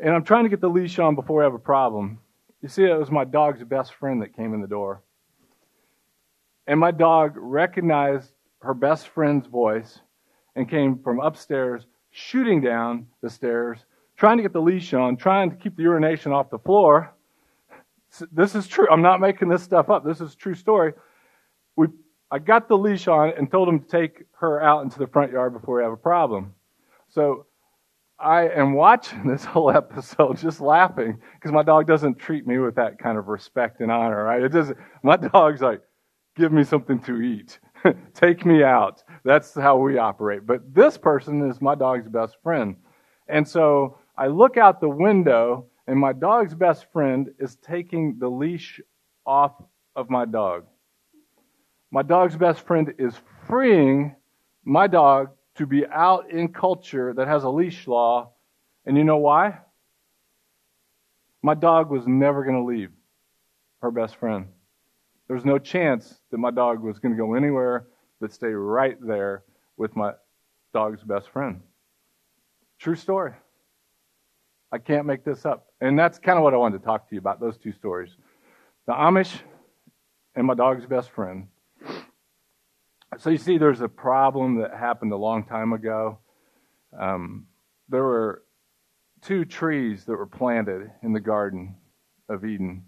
and 0.00 0.14
I'm 0.14 0.24
trying 0.24 0.44
to 0.44 0.50
get 0.50 0.60
the 0.60 0.68
leash 0.68 0.98
on 0.98 1.14
before 1.14 1.42
I 1.42 1.44
have 1.44 1.54
a 1.54 1.58
problem. 1.58 2.18
You 2.62 2.68
see, 2.68 2.84
it 2.84 2.98
was 2.98 3.10
my 3.10 3.24
dog's 3.24 3.62
best 3.64 3.94
friend 3.94 4.22
that 4.22 4.36
came 4.36 4.54
in 4.54 4.60
the 4.60 4.66
door. 4.66 5.02
And 6.66 6.80
my 6.80 6.90
dog 6.90 7.34
recognized 7.36 8.32
her 8.62 8.74
best 8.74 9.08
friend's 9.08 9.46
voice 9.46 10.00
and 10.56 10.68
came 10.68 10.98
from 10.98 11.20
upstairs, 11.20 11.86
shooting 12.10 12.60
down 12.60 13.06
the 13.22 13.30
stairs, 13.30 13.84
trying 14.16 14.38
to 14.38 14.42
get 14.42 14.52
the 14.52 14.60
leash 14.60 14.94
on, 14.94 15.16
trying 15.16 15.50
to 15.50 15.56
keep 15.56 15.76
the 15.76 15.82
urination 15.82 16.32
off 16.32 16.50
the 16.50 16.58
floor. 16.58 17.14
This 18.32 18.54
is 18.54 18.66
true. 18.66 18.88
I'm 18.90 19.02
not 19.02 19.20
making 19.20 19.48
this 19.48 19.62
stuff 19.62 19.90
up. 19.90 20.04
This 20.04 20.20
is 20.20 20.32
a 20.32 20.36
true 20.36 20.54
story. 20.54 20.94
We 21.76 21.88
I 22.30 22.38
got 22.40 22.68
the 22.68 22.76
leash 22.76 23.06
on 23.06 23.32
and 23.36 23.50
told 23.50 23.68
him 23.68 23.78
to 23.78 23.86
take 23.86 24.24
her 24.40 24.60
out 24.60 24.82
into 24.82 24.98
the 24.98 25.06
front 25.06 25.30
yard 25.30 25.52
before 25.52 25.76
we 25.76 25.82
have 25.84 25.92
a 25.92 25.96
problem. 25.96 26.54
So 27.08 27.46
I 28.18 28.48
am 28.48 28.72
watching 28.72 29.26
this 29.26 29.44
whole 29.52 29.70
episode 29.70 30.38
just 30.38 30.60
laughing 30.60 31.18
because 31.34 31.52
my 31.52 31.62
dog 31.62 31.86
doesn't 31.86 32.18
treat 32.18 32.46
me 32.46 32.58
with 32.58 32.74
that 32.76 32.98
kind 32.98 33.18
of 33.18 33.28
respect 33.28 33.80
and 33.80 33.90
honor, 33.90 34.24
right? 34.24 34.42
It 34.42 34.50
doesn't, 34.50 34.78
my 35.02 35.16
dog's 35.32 35.60
like, 35.60 35.82
give 36.36 36.52
me 36.52 36.64
something 36.64 36.98
to 37.00 37.20
eat. 37.20 37.58
Take 38.14 38.44
me 38.44 38.62
out. 38.62 39.02
That's 39.24 39.54
how 39.54 39.78
we 39.78 39.98
operate. 39.98 40.46
But 40.46 40.74
this 40.74 40.98
person 40.98 41.48
is 41.48 41.60
my 41.60 41.74
dog's 41.74 42.08
best 42.08 42.36
friend. 42.42 42.76
And 43.28 43.46
so 43.46 43.98
I 44.16 44.28
look 44.28 44.56
out 44.56 44.80
the 44.80 44.88
window 44.88 45.66
and 45.86 45.98
my 45.98 46.12
dog's 46.12 46.54
best 46.54 46.86
friend 46.92 47.28
is 47.38 47.56
taking 47.56 48.18
the 48.18 48.28
leash 48.28 48.80
off 49.24 49.52
of 49.94 50.10
my 50.10 50.24
dog. 50.24 50.64
My 51.90 52.02
dog's 52.02 52.36
best 52.36 52.66
friend 52.66 52.92
is 52.98 53.14
freeing 53.46 54.16
my 54.64 54.86
dog 54.86 55.30
to 55.56 55.66
be 55.66 55.86
out 55.86 56.30
in 56.30 56.48
culture 56.48 57.12
that 57.14 57.28
has 57.28 57.44
a 57.44 57.50
leash 57.50 57.86
law. 57.86 58.30
And 58.84 58.96
you 58.96 59.04
know 59.04 59.16
why? 59.16 59.58
My 61.42 61.54
dog 61.54 61.90
was 61.90 62.06
never 62.06 62.44
going 62.44 62.56
to 62.56 62.64
leave 62.64 62.90
her 63.82 63.90
best 63.90 64.16
friend. 64.16 64.48
There 65.26 65.36
was 65.36 65.44
no 65.44 65.58
chance 65.58 66.20
that 66.30 66.38
my 66.38 66.50
dog 66.50 66.80
was 66.80 66.98
going 66.98 67.14
to 67.14 67.18
go 67.18 67.34
anywhere 67.34 67.86
but 68.20 68.32
stay 68.32 68.48
right 68.48 68.96
there 69.00 69.44
with 69.76 69.94
my 69.96 70.12
dog's 70.72 71.02
best 71.02 71.28
friend. 71.30 71.60
True 72.78 72.96
story. 72.96 73.32
I 74.72 74.78
can't 74.78 75.06
make 75.06 75.24
this 75.24 75.46
up. 75.46 75.66
And 75.80 75.98
that's 75.98 76.18
kind 76.18 76.38
of 76.38 76.44
what 76.44 76.54
I 76.54 76.56
wanted 76.56 76.78
to 76.78 76.84
talk 76.84 77.08
to 77.08 77.14
you 77.14 77.18
about 77.18 77.40
those 77.40 77.56
two 77.56 77.72
stories 77.72 78.10
the 78.86 78.92
Amish 78.92 79.40
and 80.36 80.46
my 80.46 80.54
dog's 80.54 80.86
best 80.86 81.10
friend. 81.10 81.48
So 83.18 83.30
you 83.30 83.38
see, 83.38 83.56
there's 83.56 83.80
a 83.80 83.88
problem 83.88 84.56
that 84.60 84.74
happened 84.74 85.12
a 85.12 85.16
long 85.16 85.44
time 85.44 85.72
ago. 85.72 86.18
Um, 86.98 87.46
there 87.88 88.02
were 88.02 88.42
two 89.22 89.44
trees 89.44 90.04
that 90.04 90.16
were 90.16 90.26
planted 90.26 90.90
in 91.02 91.12
the 91.12 91.20
Garden 91.20 91.76
of 92.28 92.44
Eden. 92.44 92.84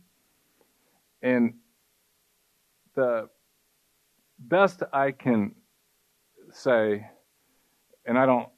And 1.23 1.55
the 2.95 3.29
best 4.39 4.83
I 4.93 5.13
can 5.13 5.55
say, 6.53 7.07
and 8.05 8.19
I 8.19 8.27
don't, 8.27 8.49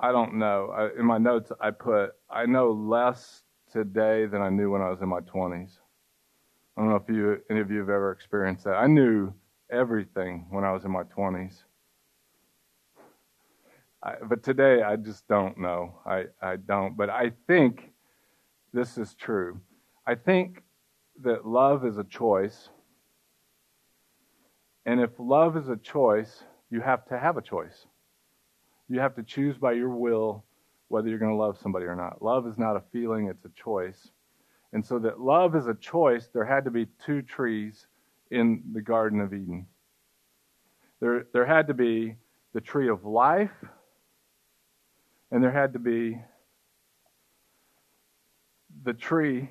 I 0.00 0.10
don't 0.10 0.34
know. 0.34 0.72
I, 0.74 0.98
in 0.98 1.06
my 1.06 1.18
notes, 1.18 1.52
I 1.60 1.70
put, 1.70 2.10
I 2.28 2.46
know 2.46 2.72
less 2.72 3.42
today 3.70 4.26
than 4.26 4.42
I 4.42 4.48
knew 4.48 4.70
when 4.70 4.82
I 4.82 4.90
was 4.90 5.00
in 5.00 5.08
my 5.08 5.20
20s. 5.20 5.78
I 6.76 6.80
don't 6.80 6.90
know 6.90 6.96
if 6.96 7.08
you, 7.08 7.38
any 7.50 7.60
of 7.60 7.70
you 7.70 7.78
have 7.78 7.88
ever 7.88 8.10
experienced 8.10 8.64
that. 8.64 8.74
I 8.74 8.86
knew 8.86 9.32
everything 9.70 10.46
when 10.50 10.64
I 10.64 10.72
was 10.72 10.84
in 10.84 10.90
my 10.90 11.04
20s. 11.04 11.62
I, 14.02 14.14
but 14.28 14.42
today, 14.42 14.82
I 14.82 14.96
just 14.96 15.28
don't 15.28 15.58
know. 15.58 15.98
I, 16.06 16.24
I 16.40 16.56
don't. 16.56 16.96
But 16.96 17.10
I 17.10 17.32
think 17.46 17.92
this 18.72 18.96
is 18.96 19.14
true. 19.14 19.60
I 20.06 20.14
think 20.14 20.62
that 21.22 21.46
love 21.46 21.84
is 21.84 21.98
a 21.98 22.04
choice. 22.04 22.70
And 24.86 25.00
if 25.00 25.10
love 25.18 25.56
is 25.56 25.68
a 25.68 25.76
choice, 25.76 26.44
you 26.70 26.80
have 26.80 27.04
to 27.06 27.18
have 27.18 27.36
a 27.36 27.42
choice. 27.42 27.86
You 28.88 29.00
have 29.00 29.14
to 29.16 29.22
choose 29.22 29.58
by 29.58 29.72
your 29.72 29.90
will 29.90 30.44
whether 30.88 31.08
you're 31.08 31.18
going 31.18 31.30
to 31.30 31.36
love 31.36 31.56
somebody 31.58 31.86
or 31.86 31.94
not. 31.94 32.20
Love 32.20 32.46
is 32.48 32.58
not 32.58 32.76
a 32.76 32.82
feeling, 32.92 33.28
it's 33.28 33.44
a 33.44 33.50
choice. 33.50 34.10
And 34.72 34.84
so 34.84 34.98
that 35.00 35.20
love 35.20 35.54
is 35.54 35.66
a 35.66 35.74
choice, 35.74 36.28
there 36.32 36.44
had 36.44 36.64
to 36.64 36.70
be 36.70 36.86
two 37.04 37.22
trees 37.22 37.86
in 38.30 38.62
the 38.72 38.80
Garden 38.80 39.20
of 39.20 39.32
Eden. 39.32 39.66
There, 41.00 41.26
there 41.32 41.46
had 41.46 41.68
to 41.68 41.74
be 41.74 42.16
the 42.52 42.60
tree 42.60 42.88
of 42.88 43.04
life, 43.04 43.50
and 45.30 45.42
there 45.42 45.52
had 45.52 45.72
to 45.72 45.78
be 45.78 46.20
the 48.82 48.92
tree 48.92 49.50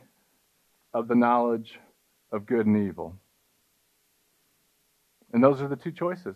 of 0.93 1.07
the 1.07 1.15
knowledge 1.15 1.79
of 2.31 2.45
good 2.45 2.65
and 2.65 2.88
evil. 2.88 3.15
And 5.33 5.43
those 5.43 5.62
are 5.62 5.67
the 5.67 5.75
two 5.75 5.91
choices. 5.91 6.36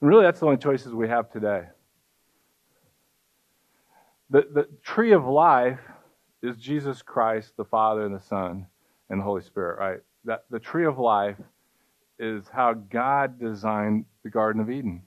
And 0.00 0.08
really, 0.08 0.24
that's 0.24 0.40
the 0.40 0.46
only 0.46 0.58
choices 0.58 0.94
we 0.94 1.08
have 1.08 1.30
today. 1.30 1.64
The, 4.30 4.46
the 4.52 4.68
tree 4.82 5.12
of 5.12 5.26
life 5.26 5.80
is 6.42 6.56
Jesus 6.56 7.02
Christ, 7.02 7.54
the 7.56 7.64
Father, 7.64 8.04
and 8.04 8.14
the 8.14 8.20
Son, 8.20 8.66
and 9.10 9.20
the 9.20 9.24
Holy 9.24 9.42
Spirit, 9.42 9.78
right? 9.78 10.00
That 10.28 10.44
the 10.50 10.58
tree 10.58 10.84
of 10.84 10.98
life 10.98 11.38
is 12.18 12.44
how 12.52 12.74
God 12.74 13.40
designed 13.40 14.04
the 14.22 14.28
Garden 14.28 14.60
of 14.60 14.68
Eden. 14.68 15.00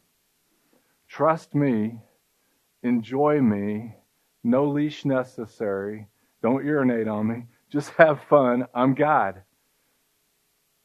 Trust 1.08 1.54
me, 1.54 2.00
enjoy 2.82 3.40
me, 3.40 3.98
no 4.44 4.68
leash 4.68 5.06
necessary, 5.06 6.08
don't 6.42 6.66
urinate 6.66 7.08
on 7.08 7.28
me, 7.28 7.44
just 7.70 7.92
have 8.00 8.20
fun. 8.30 8.66
I'm 8.74 8.96
God. 8.96 9.44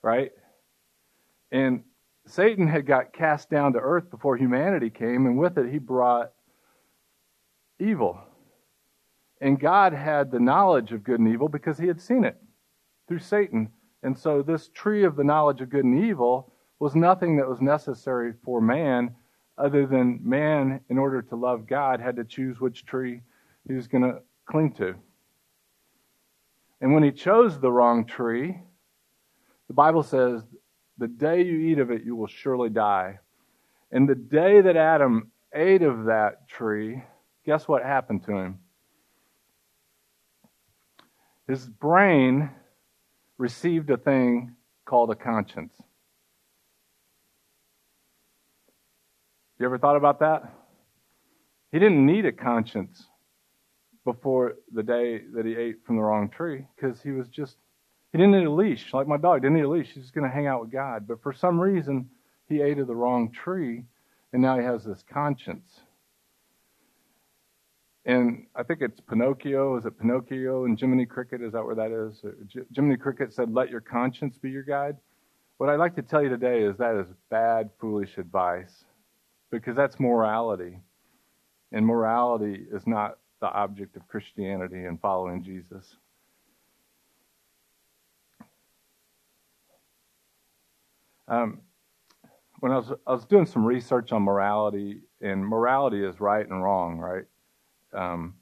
Right? 0.03 0.33
And 1.51 1.85
Satan 2.27 2.69
had 2.69 2.85
got 2.85 3.15
cast 3.15 3.49
down 3.49 3.73
to 3.73 3.79
earth 3.79 4.11
before 4.11 4.37
humanity 4.37 4.91
came, 4.91 5.25
and 5.25 5.39
with 5.39 5.57
it, 5.57 5.73
he 5.73 5.79
brought 5.79 6.33
evil. 7.81 8.21
And 9.41 9.59
God 9.59 9.95
had 9.95 10.31
the 10.31 10.41
knowledge 10.41 10.93
of 10.93 11.05
good 11.05 11.21
and 11.21 11.29
evil 11.33 11.49
because 11.49 11.79
he 11.79 11.87
had 11.87 12.03
seen 12.03 12.23
it 12.25 12.37
through 13.09 13.21
Satan. 13.21 13.73
And 14.07 14.17
so, 14.17 14.41
this 14.41 14.69
tree 14.69 15.03
of 15.03 15.17
the 15.17 15.25
knowledge 15.25 15.61
of 15.61 15.69
good 15.69 15.85
and 15.85 16.05
evil 16.05 16.53
was 16.79 16.95
nothing 16.95 17.39
that 17.39 17.49
was 17.49 17.61
necessary 17.61 18.35
for 18.45 18.61
man, 18.61 19.13
other 19.59 19.85
than 19.85 20.21
man, 20.23 20.79
in 20.89 20.97
order 20.97 21.23
to 21.23 21.35
love 21.35 21.67
God, 21.67 22.01
had 22.01 22.15
to 22.15 22.23
choose 22.23 22.61
which 22.61 22.87
tree 22.87 23.23
he 23.67 23.75
was 23.75 23.89
going 23.89 24.05
to 24.05 24.21
cling 24.45 24.75
to. 24.75 24.95
And 26.81 26.95
when 26.95 27.03
he 27.03 27.11
chose 27.11 27.59
the 27.59 27.73
wrong 27.73 28.05
tree, 28.05 28.57
the 29.67 29.75
Bible 29.75 30.05
says, 30.05 30.45
The 30.99 31.09
day 31.09 31.43
you 31.43 31.59
eat 31.59 31.81
of 31.81 31.91
it, 31.91 32.05
you 32.05 32.15
will 32.15 32.29
surely 32.29 32.69
die. 32.69 33.19
And 33.91 34.09
the 34.09 34.15
day 34.15 34.61
that 34.61 34.77
Adam 34.77 35.33
ate 35.53 35.83
of 35.83 36.05
that 36.05 36.47
tree, 36.47 37.03
guess 37.45 37.67
what 37.67 37.83
happened 37.83 38.23
to 38.27 38.37
him? 38.37 38.61
His 41.49 41.67
brain 41.67 42.51
received 43.39 43.91
a 43.91 43.97
thing 43.97 44.55
called 44.85 45.11
a 45.11 45.15
conscience. 45.15 45.73
You 49.59 49.67
ever 49.67 49.79
thought 49.79 49.97
about 49.97 50.21
that? 50.21 50.53
He 51.73 51.79
didn't 51.79 52.05
need 52.05 52.27
a 52.27 52.33
conscience 52.33 53.07
before 54.05 54.55
the 54.73 54.83
day 54.83 55.23
that 55.35 55.45
he 55.45 55.57
ate 55.57 55.85
from 55.85 55.97
the 55.97 56.03
wrong 56.03 56.29
tree 56.29 56.67
because 56.77 57.03
he 57.03 57.11
was 57.11 57.29
just, 57.29 57.57
he 58.13 58.19
didn't 58.19 58.33
need 58.33 58.47
a 58.47 58.51
leash. 58.51 58.93
Like 58.93 59.09
my 59.09 59.17
dog 59.17 59.43
didn't 59.43 59.57
need 59.57 59.65
a 59.65 59.69
leash. 59.69 59.91
He's 59.93 60.05
just 60.05 60.15
going 60.15 60.29
to 60.29 60.35
hang 60.35 60.47
out 60.47 60.61
with 60.61 60.71
God. 60.71 61.09
But 61.09 61.23
for 61.23 61.33
some 61.33 61.59
reason, 61.59 62.09
he 62.49 62.63
ate 62.63 62.79
of 62.79 62.87
the 62.87 62.95
wrong 62.95 63.33
tree 63.33 63.85
and 64.33 64.43
now 64.43 64.59
he 64.59 64.65
has 64.65 64.85
this 64.85 65.03
conscience. 65.11 65.81
And 68.07 68.47
I 68.55 68.63
think 68.63 68.83
it's 68.83 69.01
Pinocchio. 69.01 69.77
Is 69.77 69.85
it 69.85 69.99
Pinocchio 69.99 70.65
and 70.65 70.79
Jiminy 70.79 71.07
Cricket? 71.07 71.43
Is 71.43 71.53
that 71.53 71.65
where 71.65 71.75
that 71.75 71.91
is? 71.91 72.23
Jiminy 72.73 72.97
Cricket 72.97 73.35
said, 73.35 73.53
Let 73.53 73.69
your 73.69 73.81
conscience 73.81 74.39
be 74.39 74.49
your 74.49 74.63
guide. 74.63 74.97
What 75.59 75.69
I'd 75.69 75.81
like 75.81 75.97
to 75.97 76.03
tell 76.03 76.23
you 76.23 76.29
today 76.29 76.63
is 76.63 76.77
that 76.77 76.95
is 76.95 77.09
bad, 77.31 77.71
foolish 77.81 78.17
advice 78.17 78.85
because 79.51 79.75
that's 79.75 79.99
morality. 79.99 80.79
And 81.73 81.85
morality 81.85 82.65
is 82.71 82.87
not 82.87 83.19
the 83.41 83.49
object 83.49 83.97
of 83.97 84.07
Christianity 84.07 84.85
and 84.85 85.01
following 85.01 85.43
Jesus. 85.43 85.97
Um, 91.27 91.61
when 92.61 92.71
I 92.71 92.77
was, 92.77 92.93
I 93.05 93.13
was 93.13 93.25
doing 93.25 93.47
some 93.47 93.65
research 93.65 94.13
on 94.13 94.23
morality, 94.23 95.01
and 95.21 95.45
morality 95.45 96.05
is 96.05 96.21
right 96.21 96.49
and 96.49 96.63
wrong, 96.63 96.99
right? 96.99 97.25
Um, 97.97 98.35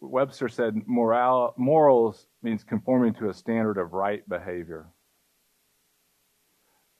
Webster 0.00 0.48
said 0.48 0.86
moral, 0.86 1.54
morals 1.56 2.26
means 2.42 2.64
conforming 2.64 3.14
to 3.14 3.28
a 3.28 3.34
standard 3.34 3.78
of 3.78 3.92
right 3.92 4.26
behavior. 4.28 4.88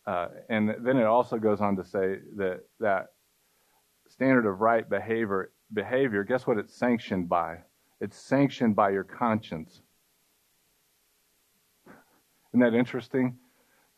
Uh, 0.06 0.28
and 0.48 0.74
then 0.82 0.96
it 0.96 1.04
also 1.04 1.38
goes 1.38 1.60
on 1.60 1.76
to 1.76 1.84
say 1.84 2.18
that 2.36 2.60
that 2.78 3.08
standard 4.08 4.46
of 4.46 4.60
right 4.60 4.88
behavior 4.88 5.52
behavior, 5.72 6.24
guess 6.24 6.46
what 6.46 6.58
it's 6.58 6.74
sanctioned 6.74 7.28
by? 7.28 7.58
It's 8.00 8.16
sanctioned 8.16 8.74
by 8.74 8.90
your 8.90 9.04
conscience. 9.04 9.82
Isn't 12.50 12.60
that 12.60 12.74
interesting? 12.74 13.36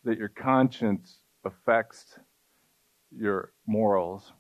That 0.05 0.19
your 0.19 0.29
conscience 0.29 1.21
affects 1.45 2.19
your 3.11 3.53
morals. 3.67 4.33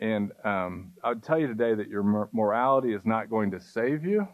And 0.00 0.32
um, 0.44 0.92
I 1.04 1.10
would 1.10 1.22
tell 1.22 1.38
you 1.38 1.46
today 1.46 1.74
that 1.74 1.88
your 1.88 2.02
morality 2.32 2.94
is 2.94 3.04
not 3.04 3.28
going 3.28 3.50
to 3.50 3.60
save 3.60 4.04
you 4.04 4.26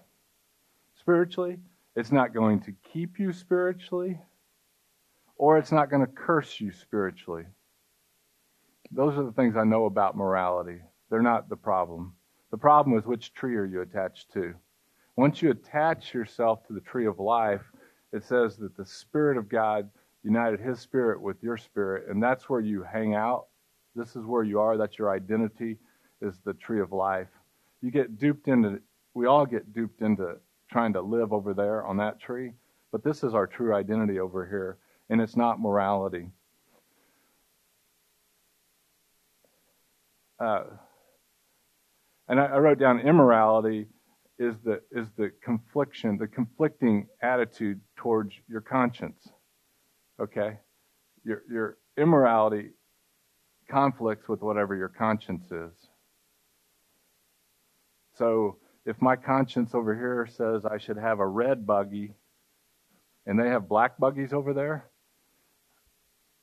spiritually, 0.94 1.58
it's 1.96 2.12
not 2.12 2.32
going 2.32 2.60
to 2.60 2.72
keep 2.92 3.18
you 3.18 3.32
spiritually, 3.32 4.18
or 5.36 5.58
it's 5.58 5.72
not 5.72 5.90
going 5.90 6.04
to 6.04 6.12
curse 6.12 6.60
you 6.60 6.72
spiritually. 6.72 7.44
Those 8.92 9.18
are 9.18 9.24
the 9.24 9.32
things 9.32 9.56
I 9.56 9.64
know 9.64 9.86
about 9.86 10.16
morality. 10.16 10.80
They're 11.10 11.22
not 11.22 11.48
the 11.48 11.56
problem. 11.56 12.14
The 12.50 12.58
problem 12.58 12.96
is 12.96 13.04
which 13.04 13.34
tree 13.34 13.56
are 13.56 13.64
you 13.64 13.82
attached 13.82 14.32
to? 14.34 14.54
Once 15.16 15.42
you 15.42 15.50
attach 15.50 16.14
yourself 16.14 16.66
to 16.66 16.72
the 16.72 16.80
tree 16.80 17.06
of 17.06 17.18
life, 17.18 17.62
it 18.12 18.22
says 18.22 18.56
that 18.58 18.76
the 18.76 18.86
Spirit 18.86 19.36
of 19.36 19.48
God 19.48 19.90
united 20.22 20.60
His 20.60 20.78
Spirit 20.78 21.20
with 21.20 21.42
your 21.42 21.56
spirit, 21.56 22.08
and 22.08 22.22
that's 22.22 22.48
where 22.48 22.60
you 22.60 22.82
hang 22.82 23.14
out. 23.14 23.46
This 23.96 24.14
is 24.14 24.26
where 24.26 24.44
you 24.44 24.60
are. 24.60 24.76
That's 24.76 24.98
your 24.98 25.10
identity, 25.10 25.78
is 26.20 26.38
the 26.44 26.52
tree 26.54 26.80
of 26.80 26.92
life. 26.92 27.28
You 27.80 27.90
get 27.90 28.18
duped 28.18 28.46
into, 28.46 28.80
we 29.14 29.26
all 29.26 29.46
get 29.46 29.72
duped 29.72 30.02
into 30.02 30.36
trying 30.70 30.92
to 30.92 31.00
live 31.00 31.32
over 31.32 31.54
there 31.54 31.86
on 31.86 31.96
that 31.96 32.20
tree, 32.20 32.52
but 32.92 33.02
this 33.02 33.24
is 33.24 33.34
our 33.34 33.46
true 33.46 33.74
identity 33.74 34.20
over 34.20 34.46
here. 34.46 34.78
and 35.08 35.20
it's 35.20 35.36
not 35.36 35.60
morality. 35.60 36.28
Uh, 40.40 40.64
and 42.28 42.40
I, 42.40 42.46
I 42.46 42.58
wrote 42.58 42.78
down 42.78 43.00
immorality 43.00 43.86
is 44.38 44.56
the 44.64 44.82
is 44.90 45.06
the 45.16 45.30
confliction, 45.42 46.18
the 46.18 46.26
conflicting 46.26 47.06
attitude 47.22 47.80
towards 47.96 48.34
your 48.48 48.60
conscience. 48.60 49.28
Okay, 50.20 50.58
your 51.24 51.42
your 51.48 51.78
immorality 51.96 52.72
conflicts 53.68 54.28
with 54.28 54.42
whatever 54.42 54.74
your 54.74 54.88
conscience 54.88 55.50
is. 55.50 55.72
So 58.14 58.56
if 58.84 59.00
my 59.02 59.16
conscience 59.16 59.74
over 59.74 59.94
here 59.94 60.26
says 60.30 60.64
I 60.64 60.78
should 60.78 60.96
have 60.96 61.20
a 61.20 61.26
red 61.26 61.66
buggy 61.66 62.14
and 63.26 63.38
they 63.38 63.48
have 63.48 63.68
black 63.68 63.98
buggies 63.98 64.32
over 64.32 64.54
there, 64.54 64.86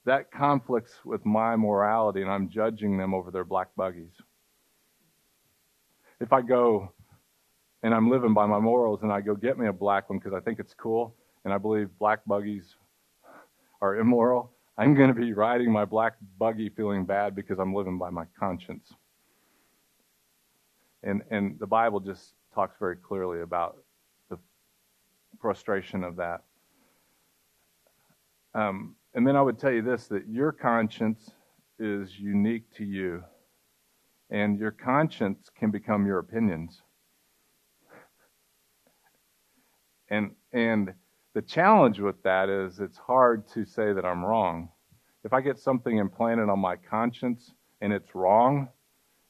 that 0.06 0.32
conflicts 0.32 0.94
with 1.06 1.26
my 1.26 1.56
morality 1.56 2.22
and 2.22 2.30
I'm 2.30 2.50
judging 2.50 2.98
them 2.98 3.14
over 3.14 3.32
their 3.32 3.46
black 3.46 3.70
buggies. 3.76 4.14
If 6.20 6.34
I 6.34 6.42
go 6.42 6.92
and 7.82 7.94
I'm 7.94 8.10
living 8.10 8.34
by 8.34 8.46
my 8.46 8.60
morals 8.60 9.02
and 9.04 9.12
I 9.12 9.22
go 9.22 9.36
get 9.36 9.58
me 9.58 9.68
a 9.68 9.74
black 9.74 10.10
one 10.10 10.20
because 10.20 10.34
I 10.34 10.40
think 10.42 10.60
it's 10.60 10.74
cool 10.74 11.16
and 11.46 11.54
I 11.54 11.58
believe 11.58 11.90
black 12.00 12.20
buggies 12.26 12.76
are 13.82 13.98
immoral, 13.98 14.53
I'm 14.78 14.96
going 14.96 15.14
to 15.14 15.20
be 15.20 15.34
riding 15.34 15.72
my 15.72 15.86
black 15.86 16.14
buggy 16.40 16.70
feeling 16.70 17.06
bad 17.06 17.36
because 17.36 17.60
I'm 17.60 17.74
living 17.74 17.98
by 17.98 18.10
my 18.10 18.26
conscience. 18.40 18.92
And, 21.04 21.22
and 21.30 21.60
the 21.60 21.68
Bible 21.68 22.00
just 22.00 22.34
talks 22.56 22.78
very 22.80 22.96
clearly 22.96 23.42
about 23.42 23.78
the 24.30 24.38
frustration 25.40 26.04
of 26.04 26.16
that. 26.16 26.42
Um, 28.56 28.96
and 29.14 29.28
then 29.28 29.36
I 29.36 29.42
would 29.42 29.60
tell 29.60 29.72
you 29.72 29.82
this 29.82 30.08
that 30.08 30.28
your 30.28 30.52
conscience 30.52 31.32
is 31.78 32.18
unique 32.20 32.72
to 32.78 32.86
you, 32.86 33.24
and 34.30 34.58
your 34.60 34.72
conscience 34.72 35.50
can 35.56 35.70
become 35.70 36.06
your 36.06 36.20
opinions. 36.20 36.82
And, 40.10 40.32
and 40.52 40.94
the 41.34 41.42
challenge 41.42 42.00
with 42.00 42.22
that 42.24 42.50
is 42.50 42.80
it's 42.80 42.98
hard 42.98 43.48
to 43.50 43.66
say 43.66 43.94
that 43.94 44.06
I'm 44.06 44.24
wrong. 44.24 44.70
If 45.24 45.34
I 45.34 45.42
get 45.42 45.58
something 45.58 45.98
implanted 45.98 46.50
on 46.50 46.60
my 46.60 46.76
conscience 46.76 47.54
and 47.82 47.92
it's 47.92 48.14
wrong, 48.14 48.70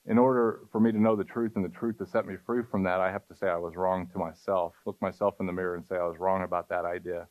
in 0.05 0.17
order 0.17 0.61
for 0.71 0.81
me 0.81 0.91
to 0.91 0.99
know 0.99 1.15
the 1.15 1.23
truth 1.23 1.53
and 1.55 1.63
the 1.63 1.69
truth 1.69 1.97
to 1.99 2.05
set 2.05 2.25
me 2.25 2.35
free 2.45 2.61
from 2.69 2.83
that, 2.83 2.99
I 2.99 3.09
have 3.09 3.25
to 3.27 3.35
say 3.35 3.47
I 3.47 3.55
was 3.55 3.75
wrong 3.75 4.07
to 4.11 4.17
myself. 4.17 4.73
Look 4.85 5.01
myself 5.01 5.35
in 5.39 5.45
the 5.45 5.53
mirror 5.53 5.75
and 5.75 5.85
say 5.87 5.95
I 5.95 6.03
was 6.05 6.19
wrong 6.19 6.43
about 6.43 6.67
that 6.69 6.83
idea. 6.83 7.27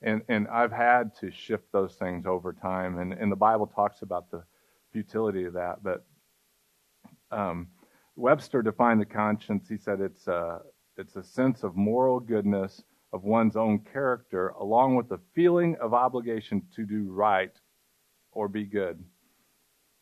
And 0.00 0.22
and 0.28 0.46
I've 0.46 0.70
had 0.70 1.12
to 1.16 1.32
shift 1.32 1.72
those 1.72 1.94
things 1.96 2.24
over 2.24 2.52
time. 2.52 2.98
And, 2.98 3.12
and 3.12 3.32
the 3.32 3.36
Bible 3.36 3.66
talks 3.66 4.02
about 4.02 4.30
the 4.30 4.44
futility 4.92 5.44
of 5.44 5.54
that. 5.54 5.82
But 5.82 6.04
um, 7.32 7.66
Webster 8.14 8.62
defined 8.62 9.00
the 9.00 9.06
conscience. 9.06 9.68
He 9.68 9.76
said 9.76 10.00
it's 10.00 10.28
a, 10.28 10.60
it's 10.96 11.16
a 11.16 11.22
sense 11.24 11.64
of 11.64 11.74
moral 11.74 12.20
goodness 12.20 12.84
of 13.12 13.24
one's 13.24 13.56
own 13.56 13.80
character, 13.92 14.48
along 14.48 14.96
with 14.96 15.08
the 15.08 15.20
feeling 15.34 15.76
of 15.80 15.94
obligation 15.94 16.62
to 16.76 16.84
do 16.84 17.10
right 17.10 17.52
or 18.32 18.48
be 18.48 18.64
good. 18.64 18.98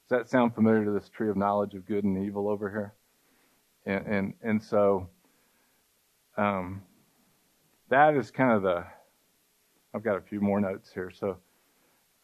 Does 0.09 0.19
that 0.19 0.29
sound 0.29 0.55
familiar 0.55 0.85
to 0.85 0.91
this 0.93 1.09
tree 1.09 1.31
of 1.31 1.37
knowledge 1.37 1.75
of 1.75 1.87
good 1.87 2.05
and 2.05 2.25
evil 2.25 2.49
over 2.49 2.71
here? 2.71 2.95
And 3.87 4.07
and, 4.07 4.35
and 4.43 4.63
so 4.63 5.09
um, 6.37 6.83
that 7.89 8.15
is 8.17 8.31
kind 8.31 8.53
of 8.53 8.63
the. 8.63 8.85
I've 9.95 10.05
got 10.05 10.17
a 10.17 10.21
few 10.21 10.41
more 10.41 10.61
notes 10.61 10.91
here. 10.93 11.11
So 11.11 11.39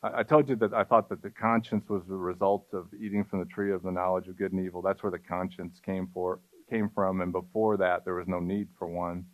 I, 0.03 0.19
I 0.19 0.23
told 0.23 0.49
you 0.49 0.57
that 0.57 0.75
I 0.75 0.85
thought 0.85 1.09
that 1.09 1.23
the 1.23 1.31
conscience 1.31 1.89
was 1.89 2.03
the 2.07 2.15
result 2.17 2.67
of 2.73 2.89
eating 2.95 3.25
from 3.25 3.39
the 3.39 3.47
tree 3.47 3.73
of 3.73 3.83
the 3.83 3.91
knowledge 3.91 4.29
of 4.29 4.37
good 4.37 4.53
and 4.53 4.65
evil. 4.65 4.83
That's 4.83 5.03
where 5.03 5.13
the 5.13 5.19
conscience 5.19 5.81
came 5.85 6.09
for 6.13 6.41
came 6.69 6.91
from, 6.95 7.21
and 7.21 7.33
before 7.33 7.77
that 7.77 8.05
there 8.05 8.15
was 8.15 8.29
no 8.29 8.41
need 8.41 8.69
for 8.79 8.89
one. 8.89 9.27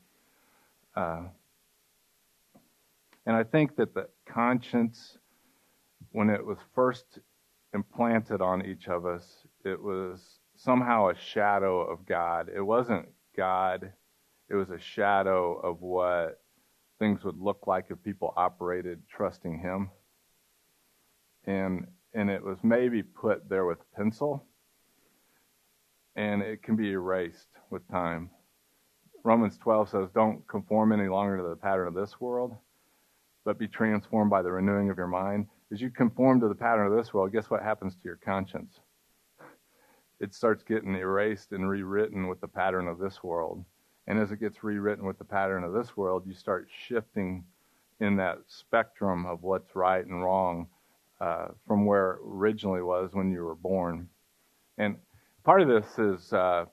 Uh, 0.96 1.24
and 3.28 3.36
I 3.36 3.44
think 3.44 3.76
that 3.76 3.92
the 3.92 4.08
conscience, 4.26 5.18
when 6.12 6.30
it 6.30 6.44
was 6.44 6.56
first 6.74 7.18
implanted 7.74 8.40
on 8.40 8.64
each 8.64 8.88
of 8.88 9.04
us, 9.04 9.46
it 9.66 9.78
was 9.78 10.38
somehow 10.56 11.10
a 11.10 11.14
shadow 11.14 11.82
of 11.82 12.06
God. 12.06 12.48
It 12.48 12.62
wasn't 12.62 13.06
God, 13.36 13.92
it 14.48 14.54
was 14.54 14.70
a 14.70 14.78
shadow 14.78 15.58
of 15.58 15.82
what 15.82 16.40
things 16.98 17.22
would 17.22 17.38
look 17.38 17.66
like 17.66 17.88
if 17.90 18.02
people 18.02 18.32
operated 18.34 19.02
trusting 19.14 19.58
Him. 19.58 19.90
And, 21.44 21.86
and 22.14 22.30
it 22.30 22.42
was 22.42 22.56
maybe 22.62 23.02
put 23.02 23.46
there 23.46 23.66
with 23.66 23.78
pencil, 23.94 24.46
and 26.16 26.40
it 26.40 26.62
can 26.62 26.76
be 26.76 26.92
erased 26.92 27.50
with 27.68 27.86
time. 27.90 28.30
Romans 29.22 29.58
12 29.58 29.90
says, 29.90 30.08
Don't 30.14 30.48
conform 30.48 30.92
any 30.92 31.08
longer 31.08 31.36
to 31.36 31.42
the 31.42 31.56
pattern 31.56 31.88
of 31.88 31.94
this 31.94 32.18
world, 32.18 32.56
but 33.48 33.58
be 33.58 33.66
transformed 33.66 34.28
by 34.28 34.42
the 34.42 34.52
renewing 34.52 34.90
of 34.90 34.98
your 34.98 35.06
mind 35.06 35.46
as 35.72 35.80
you 35.80 35.88
conform 35.88 36.38
to 36.38 36.48
the 36.48 36.54
pattern 36.54 36.86
of 36.86 36.94
this 36.94 37.14
world, 37.14 37.32
guess 37.32 37.48
what 37.48 37.62
happens 37.62 37.94
to 37.94 38.04
your 38.04 38.18
conscience? 38.22 38.78
It 40.20 40.34
starts 40.34 40.62
getting 40.62 40.94
erased 40.94 41.52
and 41.52 41.66
rewritten 41.66 42.28
with 42.28 42.42
the 42.42 42.46
pattern 42.46 42.86
of 42.88 42.98
this 42.98 43.22
world. 43.22 43.64
And 44.06 44.18
as 44.18 44.32
it 44.32 44.40
gets 44.40 44.62
rewritten 44.62 45.06
with 45.06 45.16
the 45.16 45.24
pattern 45.24 45.64
of 45.64 45.72
this 45.72 45.96
world, 45.96 46.24
you 46.26 46.34
start 46.34 46.68
shifting 46.86 47.42
in 48.00 48.16
that 48.16 48.36
spectrum 48.48 49.24
of 49.24 49.42
what's 49.42 49.74
right 49.74 50.04
and 50.04 50.22
wrong 50.22 50.66
uh, 51.18 51.46
from 51.66 51.86
where 51.86 52.16
it 52.16 52.20
originally 52.26 52.82
was 52.82 53.14
when 53.14 53.32
you 53.32 53.42
were 53.44 53.54
born. 53.54 54.10
And 54.76 54.96
part 55.42 55.62
of 55.62 55.68
this 55.68 55.96
has 55.96 56.34
uh, 56.34 56.66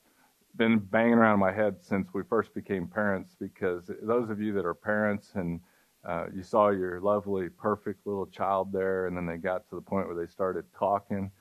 been 0.57 0.79
banging 0.79 1.13
around 1.13 1.39
my 1.39 1.53
head 1.53 1.77
since 1.79 2.09
we 2.13 2.23
first 2.23 2.53
became 2.53 2.85
parents 2.85 3.33
because 3.39 3.89
those 4.01 4.29
of 4.29 4.41
you 4.41 4.51
that 4.55 4.65
are 4.65 4.73
parents 4.73 5.31
and 5.35 5.61
uh, 6.08 6.26
you 6.34 6.44
saw 6.44 6.70
your 6.70 7.02
lovely, 7.02 7.50
perfect 7.50 8.06
little 8.06 8.28
child 8.28 8.72
there, 8.72 9.08
and 9.08 9.18
then 9.18 9.26
they 9.26 9.38
got 9.38 9.68
to 9.70 9.76
the 9.76 9.82
point 9.82 10.08
where 10.08 10.15
they 10.15 10.30
started 10.32 10.65
talking. 10.78 11.32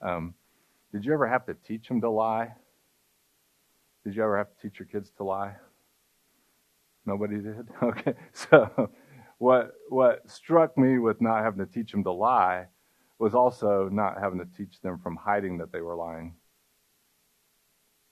Um, 0.00 0.34
did 0.92 1.04
you 1.04 1.12
ever 1.12 1.28
have 1.28 1.44
to 1.46 1.54
teach 1.66 1.88
them 1.88 2.00
to 2.00 2.10
lie? 2.10 2.54
Did 4.04 4.16
you 4.16 4.22
ever 4.22 4.38
have 4.38 4.48
to 4.48 4.62
teach 4.62 4.78
your 4.78 4.86
kids 4.86 5.10
to 5.18 5.24
lie? 5.24 5.56
Nobody 7.04 7.36
did. 7.36 7.68
Okay, 7.82 8.14
so 8.32 8.90
what 9.38 9.72
what 9.90 10.28
struck 10.30 10.78
me 10.78 10.98
with 10.98 11.20
not 11.20 11.42
having 11.42 11.64
to 11.64 11.70
teach 11.70 11.92
them 11.92 12.04
to 12.04 12.12
lie 12.12 12.66
was 13.18 13.34
also 13.34 13.88
not 13.90 14.18
having 14.18 14.38
to 14.38 14.46
teach 14.56 14.80
them 14.80 14.98
from 14.98 15.16
hiding 15.16 15.58
that 15.58 15.72
they 15.72 15.80
were 15.80 15.94
lying. 15.94 16.34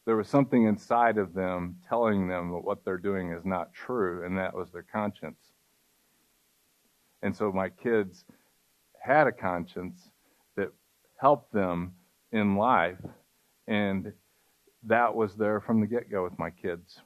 There 0.06 0.16
was 0.16 0.28
something 0.28 0.64
inside 0.64 1.16
of 1.16 1.32
them 1.32 1.76
telling 1.88 2.28
them 2.28 2.50
that 2.52 2.64
what 2.64 2.84
they're 2.84 2.98
doing 2.98 3.32
is 3.32 3.44
not 3.44 3.72
true, 3.72 4.24
and 4.24 4.36
that 4.36 4.54
was 4.54 4.70
their 4.70 4.82
conscience. 4.82 5.53
And 7.24 7.34
so 7.34 7.50
my 7.50 7.70
kids 7.70 8.26
had 9.00 9.26
a 9.26 9.32
conscience 9.32 10.10
that 10.56 10.68
helped 11.16 11.54
them 11.54 11.94
in 12.32 12.56
life, 12.56 13.00
and 13.66 14.12
that 14.82 15.14
was 15.14 15.34
there 15.34 15.58
from 15.58 15.80
the 15.80 15.86
get 15.86 16.10
go 16.10 16.22
with 16.22 16.38
my 16.38 16.50
kids. 16.50 17.00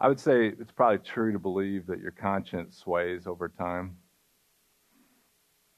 I 0.00 0.08
would 0.08 0.18
say 0.18 0.48
it's 0.48 0.72
probably 0.72 0.98
true 0.98 1.32
to 1.32 1.38
believe 1.38 1.86
that 1.86 2.00
your 2.00 2.10
conscience 2.10 2.76
sways 2.76 3.28
over 3.28 3.48
time 3.48 3.98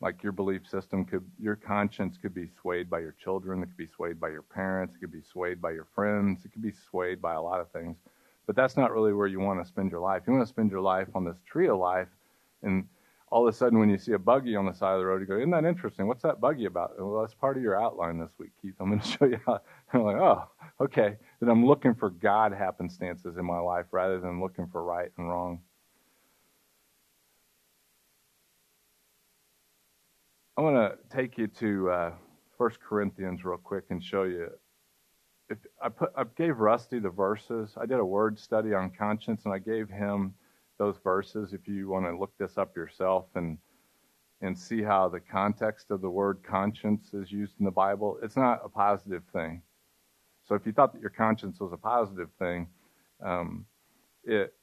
like 0.00 0.22
your 0.22 0.32
belief 0.32 0.66
system 0.68 1.04
could 1.04 1.24
your 1.38 1.56
conscience 1.56 2.18
could 2.20 2.34
be 2.34 2.48
swayed 2.60 2.90
by 2.90 2.98
your 2.98 3.14
children 3.22 3.62
it 3.62 3.66
could 3.66 3.76
be 3.76 3.86
swayed 3.86 4.20
by 4.20 4.28
your 4.28 4.42
parents 4.42 4.94
it 4.94 5.00
could 5.00 5.12
be 5.12 5.22
swayed 5.22 5.60
by 5.60 5.70
your 5.70 5.86
friends 5.94 6.44
it 6.44 6.52
could 6.52 6.62
be 6.62 6.72
swayed 6.90 7.20
by 7.20 7.34
a 7.34 7.40
lot 7.40 7.60
of 7.60 7.70
things. 7.70 7.96
But 8.46 8.54
that's 8.54 8.76
not 8.76 8.92
really 8.92 9.12
where 9.12 9.26
you 9.26 9.40
want 9.40 9.60
to 9.60 9.66
spend 9.68 9.90
your 9.90 10.00
life. 10.00 10.22
You 10.26 10.32
want 10.32 10.44
to 10.44 10.48
spend 10.48 10.70
your 10.70 10.80
life 10.80 11.08
on 11.16 11.24
this 11.24 11.38
tree 11.46 11.68
of 11.68 11.78
life 11.78 12.08
and 12.62 12.86
all 13.28 13.46
of 13.46 13.52
a 13.52 13.56
sudden 13.56 13.80
when 13.80 13.90
you 13.90 13.98
see 13.98 14.12
a 14.12 14.18
buggy 14.18 14.54
on 14.54 14.66
the 14.66 14.72
side 14.72 14.92
of 14.92 15.00
the 15.00 15.06
road 15.06 15.20
you 15.20 15.26
go 15.26 15.36
isn't 15.36 15.50
that 15.50 15.64
interesting? 15.64 16.06
What's 16.06 16.22
that 16.22 16.40
buggy 16.40 16.66
about? 16.66 16.94
Well 16.98 17.20
that's 17.20 17.34
part 17.34 17.56
of 17.56 17.62
your 17.62 17.80
outline 17.80 18.18
this 18.18 18.30
week 18.38 18.50
keith. 18.62 18.74
I'm 18.78 18.88
going 18.88 19.00
to 19.00 19.06
show 19.08 19.24
you 19.24 19.40
how 19.46 19.60
i'm 19.92 20.04
like 20.04 20.16
oh 20.16 20.44
okay. 20.80 21.16
That 21.40 21.50
i'm 21.50 21.66
looking 21.66 21.94
for 21.94 22.10
god 22.10 22.52
happenstances 22.52 23.36
in 23.36 23.44
my 23.44 23.58
life 23.58 23.86
rather 23.90 24.20
than 24.20 24.40
looking 24.40 24.68
for 24.68 24.84
right 24.84 25.10
and 25.18 25.28
wrong 25.28 25.60
I 30.58 30.62
want 30.62 30.76
to 30.76 31.16
take 31.16 31.36
you 31.36 31.48
to 31.48 31.90
uh, 31.90 32.12
1 32.56 32.70
Corinthians 32.88 33.44
real 33.44 33.58
quick 33.58 33.84
and 33.90 34.02
show 34.02 34.22
you. 34.22 34.48
If 35.50 35.58
I 35.82 35.90
put, 35.90 36.12
I 36.16 36.24
gave 36.34 36.58
Rusty 36.58 36.98
the 36.98 37.10
verses. 37.10 37.74
I 37.78 37.84
did 37.84 37.98
a 37.98 38.04
word 38.04 38.38
study 38.38 38.72
on 38.72 38.90
conscience, 38.90 39.42
and 39.44 39.52
I 39.52 39.58
gave 39.58 39.90
him 39.90 40.34
those 40.78 40.96
verses. 41.04 41.52
If 41.52 41.68
you 41.68 41.88
want 41.88 42.06
to 42.06 42.18
look 42.18 42.32
this 42.38 42.56
up 42.56 42.74
yourself, 42.74 43.26
and 43.34 43.58
and 44.40 44.58
see 44.58 44.82
how 44.82 45.08
the 45.08 45.20
context 45.20 45.90
of 45.90 46.00
the 46.00 46.10
word 46.10 46.38
conscience 46.42 47.12
is 47.12 47.30
used 47.30 47.54
in 47.58 47.64
the 47.64 47.70
Bible, 47.70 48.18
it's 48.22 48.36
not 48.36 48.60
a 48.64 48.68
positive 48.68 49.22
thing. 49.32 49.62
So 50.44 50.54
if 50.54 50.66
you 50.66 50.72
thought 50.72 50.92
that 50.92 51.00
your 51.00 51.10
conscience 51.10 51.60
was 51.60 51.72
a 51.72 51.78
positive 51.78 52.30
thing, 52.38 52.66
um, 53.22 53.66
it 54.24 54.54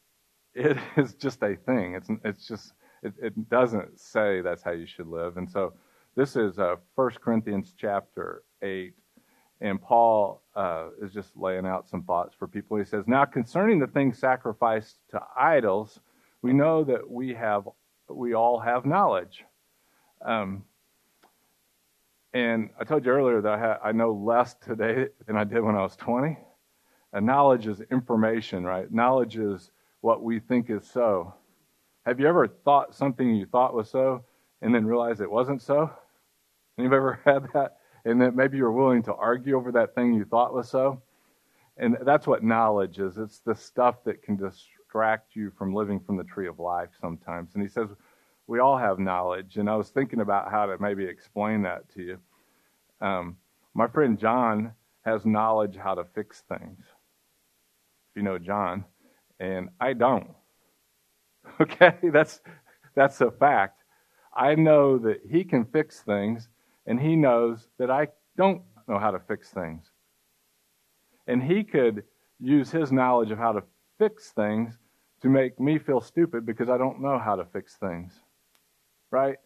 it 0.55 0.77
is 0.97 1.13
just 1.13 1.43
a 1.43 1.55
thing. 1.55 1.93
It's 1.93 2.09
it's 2.23 2.47
just 2.47 2.73
it, 3.03 3.13
it 3.21 3.49
doesn't 3.49 3.99
say 3.99 4.41
that's 4.41 4.63
how 4.63 4.71
you 4.71 4.85
should 4.85 5.07
live. 5.07 5.37
And 5.37 5.49
so 5.49 5.73
this 6.15 6.35
is 6.35 6.59
uh, 6.59 6.75
1 6.95 7.11
Corinthians 7.21 7.73
chapter 7.77 8.43
8, 8.61 8.93
and 9.61 9.81
Paul 9.81 10.41
uh, 10.55 10.87
is 11.01 11.11
just 11.11 11.35
laying 11.35 11.65
out 11.65 11.89
some 11.89 12.03
thoughts 12.03 12.35
for 12.37 12.47
people. 12.47 12.77
He 12.77 12.85
says, 12.85 13.05
Now 13.07 13.25
concerning 13.25 13.79
the 13.79 13.87
things 13.87 14.19
sacrificed 14.19 14.97
to 15.11 15.21
idols, 15.37 15.99
we 16.41 16.53
know 16.53 16.83
that 16.83 17.09
we 17.09 17.33
have 17.33 17.67
we 18.09 18.33
all 18.33 18.59
have 18.59 18.85
knowledge. 18.85 19.43
Um, 20.23 20.65
and 22.33 22.69
I 22.79 22.83
told 22.83 23.05
you 23.05 23.11
earlier 23.11 23.41
that 23.41 23.53
I, 23.53 23.57
ha- 23.59 23.79
I 23.83 23.91
know 23.91 24.11
less 24.11 24.55
today 24.55 25.07
than 25.25 25.37
I 25.37 25.43
did 25.43 25.61
when 25.61 25.75
I 25.75 25.81
was 25.81 25.95
20. 25.95 26.37
And 27.13 27.25
knowledge 27.25 27.67
is 27.67 27.79
information, 27.91 28.63
right? 28.63 28.91
Knowledge 28.91 29.37
is 29.37 29.71
what 30.01 30.23
we 30.23 30.39
think 30.39 30.69
is 30.69 30.85
so. 30.85 31.33
Have 32.05 32.19
you 32.19 32.27
ever 32.27 32.47
thought 32.47 32.95
something 32.95 33.35
you 33.35 33.45
thought 33.45 33.73
was 33.73 33.89
so 33.89 34.23
and 34.61 34.73
then 34.75 34.85
realized 34.85 35.21
it 35.21 35.31
wasn't 35.31 35.61
so? 35.61 35.89
Anybody 36.77 36.97
ever 36.97 37.19
had 37.25 37.47
that? 37.53 37.77
And 38.05 38.21
that 38.21 38.35
maybe 38.35 38.57
you're 38.57 38.71
willing 38.71 39.03
to 39.03 39.13
argue 39.13 39.55
over 39.55 39.71
that 39.71 39.95
thing 39.95 40.13
you 40.13 40.25
thought 40.25 40.53
was 40.53 40.69
so? 40.69 41.01
And 41.77 41.97
that's 42.05 42.27
what 42.27 42.43
knowledge 42.43 42.99
is. 42.99 43.17
It's 43.17 43.39
the 43.39 43.55
stuff 43.55 44.03
that 44.03 44.21
can 44.21 44.35
distract 44.35 45.35
you 45.35 45.51
from 45.57 45.73
living 45.73 45.99
from 45.99 46.17
the 46.17 46.23
tree 46.25 46.47
of 46.47 46.59
life 46.59 46.89
sometimes. 46.99 47.53
And 47.53 47.63
he 47.63 47.69
says, 47.69 47.89
we 48.47 48.59
all 48.59 48.77
have 48.77 48.99
knowledge. 48.99 49.57
And 49.57 49.69
I 49.69 49.75
was 49.75 49.89
thinking 49.89 50.19
about 50.19 50.51
how 50.51 50.65
to 50.65 50.77
maybe 50.79 51.05
explain 51.05 51.61
that 51.63 51.89
to 51.93 52.01
you. 52.01 52.17
Um, 53.01 53.37
my 53.73 53.87
friend 53.87 54.19
John 54.19 54.73
has 55.05 55.25
knowledge 55.25 55.77
how 55.77 55.95
to 55.95 56.03
fix 56.03 56.43
things. 56.47 56.79
If 56.79 58.17
you 58.17 58.23
know 58.23 58.37
John, 58.37 58.85
and 59.39 59.69
I 59.79 59.93
don't. 59.93 60.27
Okay, 61.61 61.95
that's 62.13 62.41
that's 62.95 63.21
a 63.21 63.31
fact. 63.31 63.83
I 64.35 64.55
know 64.55 64.97
that 64.99 65.21
he 65.29 65.43
can 65.43 65.65
fix 65.65 66.01
things, 66.01 66.49
and 66.87 66.99
he 66.99 67.15
knows 67.15 67.67
that 67.79 67.91
I 67.91 68.07
don't 68.37 68.63
know 68.87 68.99
how 68.99 69.11
to 69.11 69.19
fix 69.19 69.49
things. 69.51 69.91
And 71.27 71.43
he 71.43 71.63
could 71.63 72.03
use 72.39 72.71
his 72.71 72.91
knowledge 72.91 73.31
of 73.31 73.37
how 73.37 73.53
to 73.53 73.63
fix 73.99 74.31
things 74.31 74.77
to 75.21 75.29
make 75.29 75.59
me 75.59 75.79
feel 75.79 76.01
stupid 76.01 76.45
because 76.45 76.69
I 76.69 76.77
don't 76.77 77.01
know 77.01 77.19
how 77.19 77.35
to 77.35 77.45
fix 77.45 77.75
things 77.77 78.13
right? 79.11 79.37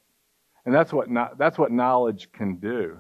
And 0.65 0.75
that's 0.75 0.93
what 0.93 1.07
that's 1.37 1.57
what 1.57 1.71
knowledge 1.71 2.31
can 2.33 2.57
do 2.57 2.97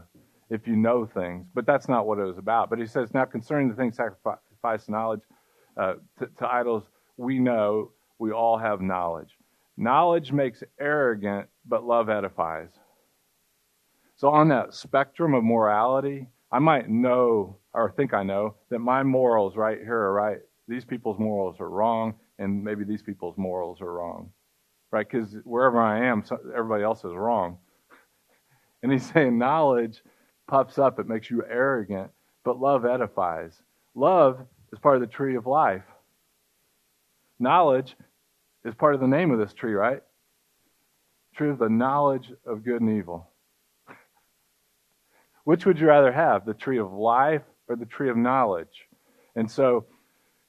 if 0.49 0.67
you 0.67 0.75
know 0.75 1.05
things. 1.05 1.47
But 1.53 1.65
that's 1.65 1.89
not 1.89 2.07
what 2.07 2.19
it 2.19 2.23
was 2.25 2.37
about. 2.37 2.69
But 2.69 2.79
he 2.79 2.87
says 2.87 3.13
now 3.13 3.25
concerning 3.25 3.69
the 3.69 3.75
things 3.75 3.97
sacrifice 3.97 4.89
knowledge 4.89 5.21
uh, 5.77 5.95
to, 6.19 6.27
to 6.39 6.47
idols, 6.47 6.85
we 7.17 7.39
know 7.39 7.91
we 8.19 8.31
all 8.31 8.57
have 8.57 8.81
knowledge. 8.81 9.37
Knowledge 9.77 10.31
makes 10.31 10.63
arrogant, 10.79 11.47
but 11.65 11.83
love 11.83 12.09
edifies. 12.09 12.69
So 14.15 14.29
on 14.29 14.47
that 14.49 14.73
spectrum 14.73 15.33
of 15.33 15.43
morality, 15.43 16.27
I 16.51 16.59
might 16.59 16.89
know 16.89 17.57
or 17.73 17.91
think 17.91 18.13
I 18.13 18.23
know 18.23 18.55
that 18.69 18.79
my 18.79 19.03
morals 19.03 19.55
right 19.55 19.77
here 19.77 19.97
are 19.97 20.13
right. 20.13 20.39
These 20.67 20.85
people's 20.85 21.19
morals 21.19 21.59
are 21.59 21.69
wrong, 21.69 22.15
and 22.39 22.63
maybe 22.63 22.83
these 22.83 23.03
people's 23.03 23.37
morals 23.37 23.81
are 23.81 23.93
wrong 23.93 24.31
right? 24.91 25.07
Because 25.09 25.35
wherever 25.43 25.79
I 25.81 26.05
am, 26.05 26.23
everybody 26.55 26.83
else 26.83 26.99
is 26.99 27.13
wrong. 27.13 27.57
And 28.83 28.91
he's 28.91 29.11
saying 29.11 29.39
knowledge 29.39 30.03
puffs 30.47 30.77
up, 30.77 30.99
it 30.99 31.07
makes 31.07 31.31
you 31.31 31.43
arrogant, 31.49 32.11
but 32.45 32.59
love 32.59 32.85
edifies. 32.85 33.59
Love 33.95 34.45
is 34.71 34.77
part 34.77 34.95
of 34.95 35.01
the 35.01 35.07
tree 35.07 35.35
of 35.35 35.47
life. 35.47 35.83
Knowledge 37.39 37.95
is 38.67 38.75
part 38.75 38.95
of 38.95 39.01
the 39.01 39.07
name 39.07 39.31
of 39.31 39.39
this 39.39 39.53
tree, 39.53 39.73
right? 39.73 40.01
Tree 41.35 41.49
of 41.49 41.59
the 41.59 41.69
knowledge 41.69 42.31
of 42.45 42.63
good 42.63 42.81
and 42.81 42.97
evil. 42.97 43.29
Which 45.43 45.65
would 45.65 45.79
you 45.79 45.87
rather 45.87 46.11
have, 46.11 46.45
the 46.45 46.53
tree 46.53 46.77
of 46.77 46.91
life 46.91 47.43
or 47.69 47.77
the 47.77 47.85
tree 47.85 48.09
of 48.09 48.17
knowledge? 48.17 48.87
And 49.35 49.49
so 49.49 49.85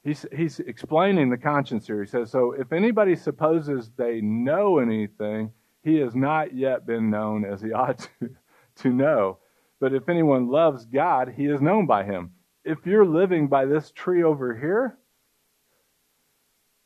he's, 0.02 0.26
he's 0.34 0.58
explaining 0.58 1.30
the 1.30 1.38
conscience 1.38 1.86
here. 1.86 2.02
He 2.02 2.08
says, 2.08 2.30
So 2.30 2.52
if 2.52 2.72
anybody 2.72 3.14
supposes 3.14 3.90
they 3.96 4.20
know 4.20 4.78
anything, 4.78 5.52
he 5.84 5.98
has 5.98 6.16
not 6.16 6.54
yet 6.54 6.86
been 6.86 7.10
known 7.10 7.44
as 7.44 7.60
he 7.60 7.72
ought 7.72 7.98
to, 8.20 8.30
to 8.76 8.88
know. 8.88 9.38
But 9.80 9.94
if 9.94 10.08
anyone 10.08 10.48
loves 10.48 10.84
God, 10.84 11.32
he 11.36 11.46
is 11.46 11.60
known 11.60 11.86
by 11.86 12.04
him. 12.04 12.32
If 12.64 12.84
you're 12.84 13.06
living 13.06 13.46
by 13.46 13.66
this 13.66 13.92
tree 13.92 14.24
over 14.24 14.58
here, 14.58 14.98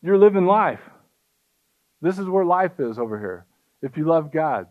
you're 0.02 0.18
living 0.18 0.44
life. 0.44 0.80
This 2.02 2.18
is 2.18 2.26
where 2.26 2.44
life 2.44 2.80
is 2.80 2.98
over 2.98 3.18
here, 3.18 3.46
if 3.80 3.96
you 3.96 4.04
love 4.04 4.32
God. 4.32 4.66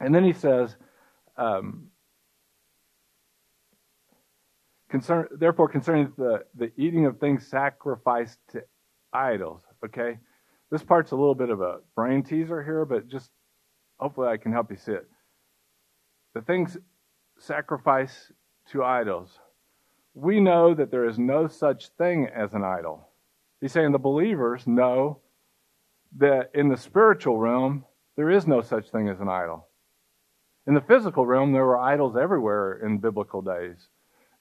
And 0.00 0.14
then 0.14 0.24
he 0.24 0.32
says, 0.32 0.76
um, 1.38 1.86
Concern, 4.90 5.26
therefore, 5.32 5.68
concerning 5.68 6.12
the, 6.16 6.44
the 6.54 6.70
eating 6.76 7.06
of 7.06 7.18
things 7.18 7.48
sacrificed 7.48 8.38
to 8.52 8.62
idols, 9.12 9.62
okay? 9.84 10.18
This 10.70 10.84
part's 10.84 11.10
a 11.10 11.16
little 11.16 11.34
bit 11.34 11.50
of 11.50 11.60
a 11.60 11.78
brain 11.96 12.22
teaser 12.22 12.62
here, 12.62 12.84
but 12.84 13.08
just 13.08 13.32
hopefully 13.98 14.28
I 14.28 14.36
can 14.36 14.52
help 14.52 14.70
you 14.70 14.76
see 14.76 14.92
it. 14.92 15.08
The 16.34 16.42
things 16.42 16.76
sacrificed 17.40 18.30
to 18.70 18.84
idols. 18.84 19.40
We 20.14 20.38
know 20.38 20.74
that 20.74 20.92
there 20.92 21.08
is 21.08 21.18
no 21.18 21.48
such 21.48 21.88
thing 21.98 22.28
as 22.32 22.54
an 22.54 22.62
idol. 22.62 23.08
He's 23.60 23.72
saying 23.72 23.90
the 23.90 23.98
believers 23.98 24.64
know 24.64 25.22
that 26.18 26.50
in 26.54 26.68
the 26.68 26.76
spiritual 26.76 27.38
realm, 27.38 27.84
there 28.16 28.30
is 28.30 28.46
no 28.46 28.62
such 28.62 28.90
thing 28.90 29.08
as 29.08 29.20
an 29.20 29.28
idol. 29.28 29.66
In 30.66 30.74
the 30.74 30.80
physical 30.80 31.26
realm, 31.26 31.52
there 31.52 31.64
were 31.64 31.78
idols 31.78 32.16
everywhere 32.16 32.80
in 32.84 32.98
biblical 32.98 33.42
days 33.42 33.88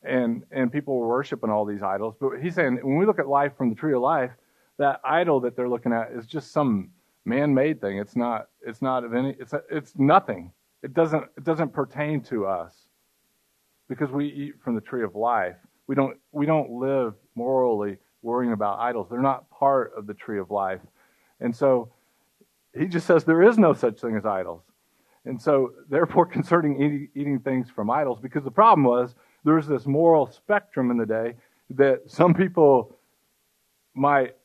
and 0.03 0.43
and 0.51 0.71
people 0.71 0.97
were 0.97 1.07
worshiping 1.07 1.49
all 1.49 1.65
these 1.65 1.81
idols. 1.81 2.15
But 2.19 2.41
he's 2.41 2.55
saying 2.55 2.79
when 2.83 2.97
we 2.97 3.05
look 3.05 3.19
at 3.19 3.27
life 3.27 3.53
from 3.57 3.69
the 3.69 3.75
tree 3.75 3.93
of 3.93 4.01
life, 4.01 4.31
that 4.77 4.99
idol 5.03 5.39
that 5.41 5.55
they're 5.55 5.69
looking 5.69 5.93
at 5.93 6.11
is 6.11 6.25
just 6.25 6.51
some 6.51 6.89
man-made 7.25 7.79
thing. 7.79 7.97
It's 7.97 8.15
not. 8.15 8.47
It's 8.61 8.81
not 8.81 9.03
of 9.03 9.13
any. 9.13 9.35
It's 9.39 9.53
a, 9.53 9.61
it's 9.69 9.93
nothing. 9.97 10.51
It 10.81 10.93
doesn't. 10.93 11.23
It 11.37 11.43
doesn't 11.43 11.73
pertain 11.73 12.21
to 12.23 12.45
us 12.45 12.75
because 13.87 14.11
we 14.11 14.27
eat 14.27 14.55
from 14.63 14.75
the 14.75 14.81
tree 14.81 15.03
of 15.03 15.15
life. 15.15 15.55
We 15.87 15.95
don't. 15.95 16.17
We 16.31 16.45
don't 16.45 16.71
live 16.71 17.13
morally 17.35 17.97
worrying 18.21 18.53
about 18.53 18.79
idols. 18.79 19.07
They're 19.09 19.21
not 19.21 19.49
part 19.49 19.93
of 19.97 20.07
the 20.07 20.13
tree 20.13 20.39
of 20.39 20.49
life, 20.49 20.79
and 21.43 21.55
so 21.55 21.91
he 22.75 22.87
just 22.87 23.05
says 23.05 23.23
there 23.23 23.43
is 23.43 23.59
no 23.59 23.73
such 23.73 23.99
thing 23.99 24.15
as 24.15 24.25
idols. 24.25 24.63
And 25.25 25.41
so, 25.41 25.73
therefore, 25.89 26.25
concerning 26.37 27.09
eating, 27.15 27.39
things 27.39 27.69
from 27.69 27.89
idols, 27.89 28.19
because 28.19 28.43
the 28.43 28.51
problem 28.51 28.83
was 28.83 29.13
there's 29.43 29.67
this 29.67 29.85
moral 29.85 30.31
spectrum 30.31 30.89
in 30.89 30.97
the 30.97 31.05
day 31.05 31.35
that 31.71 32.01
some 32.07 32.33
people 32.33 32.97
might 33.93 34.35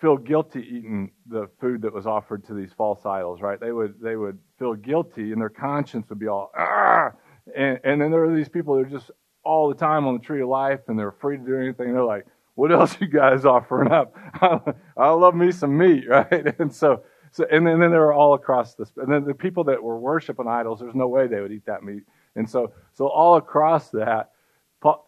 feel 0.00 0.16
guilty 0.16 0.60
eating 0.60 1.10
the 1.26 1.48
food 1.60 1.82
that 1.82 1.92
was 1.92 2.06
offered 2.06 2.44
to 2.46 2.54
these 2.54 2.72
false 2.72 3.04
idols, 3.04 3.40
right? 3.40 3.60
They 3.60 3.72
would 3.72 4.00
they 4.00 4.16
would 4.16 4.38
feel 4.58 4.74
guilty 4.74 5.32
and 5.32 5.40
their 5.40 5.48
conscience 5.48 6.08
would 6.08 6.18
be 6.18 6.28
all 6.28 6.50
ah 6.56 7.12
and, 7.54 7.78
and 7.84 8.00
then 8.00 8.10
there 8.10 8.24
are 8.24 8.34
these 8.34 8.48
people 8.48 8.74
that 8.74 8.86
are 8.86 8.90
just 8.90 9.10
all 9.44 9.68
the 9.68 9.74
time 9.74 10.06
on 10.06 10.14
the 10.14 10.20
tree 10.20 10.42
of 10.42 10.48
life 10.48 10.80
and 10.88 10.98
they're 10.98 11.12
free 11.12 11.36
to 11.36 11.44
do 11.44 11.56
anything. 11.56 11.92
They're 11.92 12.04
like, 12.04 12.26
what 12.54 12.72
else 12.72 12.96
you 13.00 13.08
guys 13.08 13.44
offering 13.44 13.90
up? 13.90 14.14
I 14.96 15.10
love 15.10 15.34
me 15.34 15.52
some 15.52 15.76
meat, 15.76 16.04
right? 16.08 16.58
And 16.58 16.72
so 16.72 17.02
so 17.32 17.44
and 17.50 17.66
then, 17.66 17.74
and 17.74 17.82
then 17.82 17.90
they're 17.90 18.12
all 18.12 18.34
across 18.34 18.74
this 18.74 18.92
and 18.96 19.12
then 19.12 19.24
the 19.24 19.34
people 19.34 19.64
that 19.64 19.82
were 19.82 19.98
worshiping 19.98 20.46
idols, 20.46 20.80
there's 20.80 20.94
no 20.94 21.08
way 21.08 21.26
they 21.26 21.40
would 21.40 21.52
eat 21.52 21.66
that 21.66 21.82
meat. 21.82 22.04
And 22.36 22.48
so, 22.48 22.72
so 22.92 23.06
all 23.06 23.36
across 23.36 23.90
that, 23.90 24.30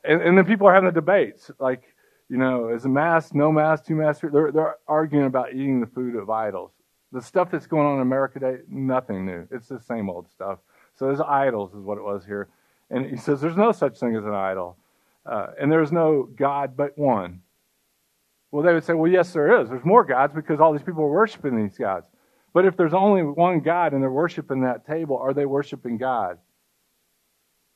and, 0.05 0.23
and 0.23 0.39
then 0.39 0.45
people 0.45 0.67
are 0.67 0.75
having 0.75 0.89
the 0.89 0.93
debates, 0.93 1.51
like, 1.59 1.83
you 2.29 2.37
know, 2.37 2.71
is 2.71 2.85
a 2.85 2.89
mass, 2.89 3.35
no 3.35 3.53
mass, 3.53 3.83
two 3.83 3.95
mass? 3.95 4.21
They're, 4.21 4.51
they're 4.51 4.77
arguing 4.89 5.27
about 5.27 5.53
eating 5.53 5.81
the 5.81 5.87
food 5.87 6.17
of 6.17 6.31
idols. 6.31 6.73
The 7.13 7.23
stuff 7.23 7.51
that's 7.51 7.67
going 7.67 7.87
on 7.87 7.97
in 7.97 8.03
America 8.03 8.41
today, 8.41 8.63
nothing 8.69 9.27
new. 9.27 9.47
It's 9.51 9.69
the 9.69 9.81
same 9.81 10.11
old 10.11 10.29
stuff. 10.31 10.59
So 10.97 11.07
there's 11.07 11.21
idols, 11.21 11.75
is 11.75 11.85
what 11.85 11.99
it 11.99 12.05
was 12.05 12.25
here. 12.25 12.49
And 12.91 13.07
he 13.07 13.17
says 13.17 13.41
there's 13.41 13.57
no 13.57 13.71
such 13.73 13.99
thing 13.99 14.17
as 14.17 14.25
an 14.25 14.35
idol. 14.35 14.77
Uh, 15.27 15.49
and 15.61 15.71
there's 15.71 15.93
no 15.93 16.29
God 16.37 16.77
but 16.77 16.97
one. 16.97 17.41
Well, 18.51 18.63
they 18.63 18.73
would 18.73 18.85
say, 18.85 18.95
well, 18.95 19.11
yes, 19.11 19.33
there 19.33 19.61
is. 19.61 19.69
There's 19.69 19.85
more 19.85 20.05
gods 20.05 20.33
because 20.33 20.61
all 20.61 20.73
these 20.73 20.83
people 20.83 21.03
are 21.03 21.11
worshiping 21.11 21.57
these 21.57 21.77
gods. 21.77 22.07
But 22.55 22.65
if 22.65 22.77
there's 22.77 22.95
only 22.95 23.23
one 23.23 23.61
God 23.61 23.93
and 23.93 24.03
they're 24.03 24.11
worshiping 24.11 24.63
that 24.63 24.87
table, 24.87 25.19
are 25.19 25.35
they 25.35 25.45
worshiping 25.45 25.99
God? 25.99 26.39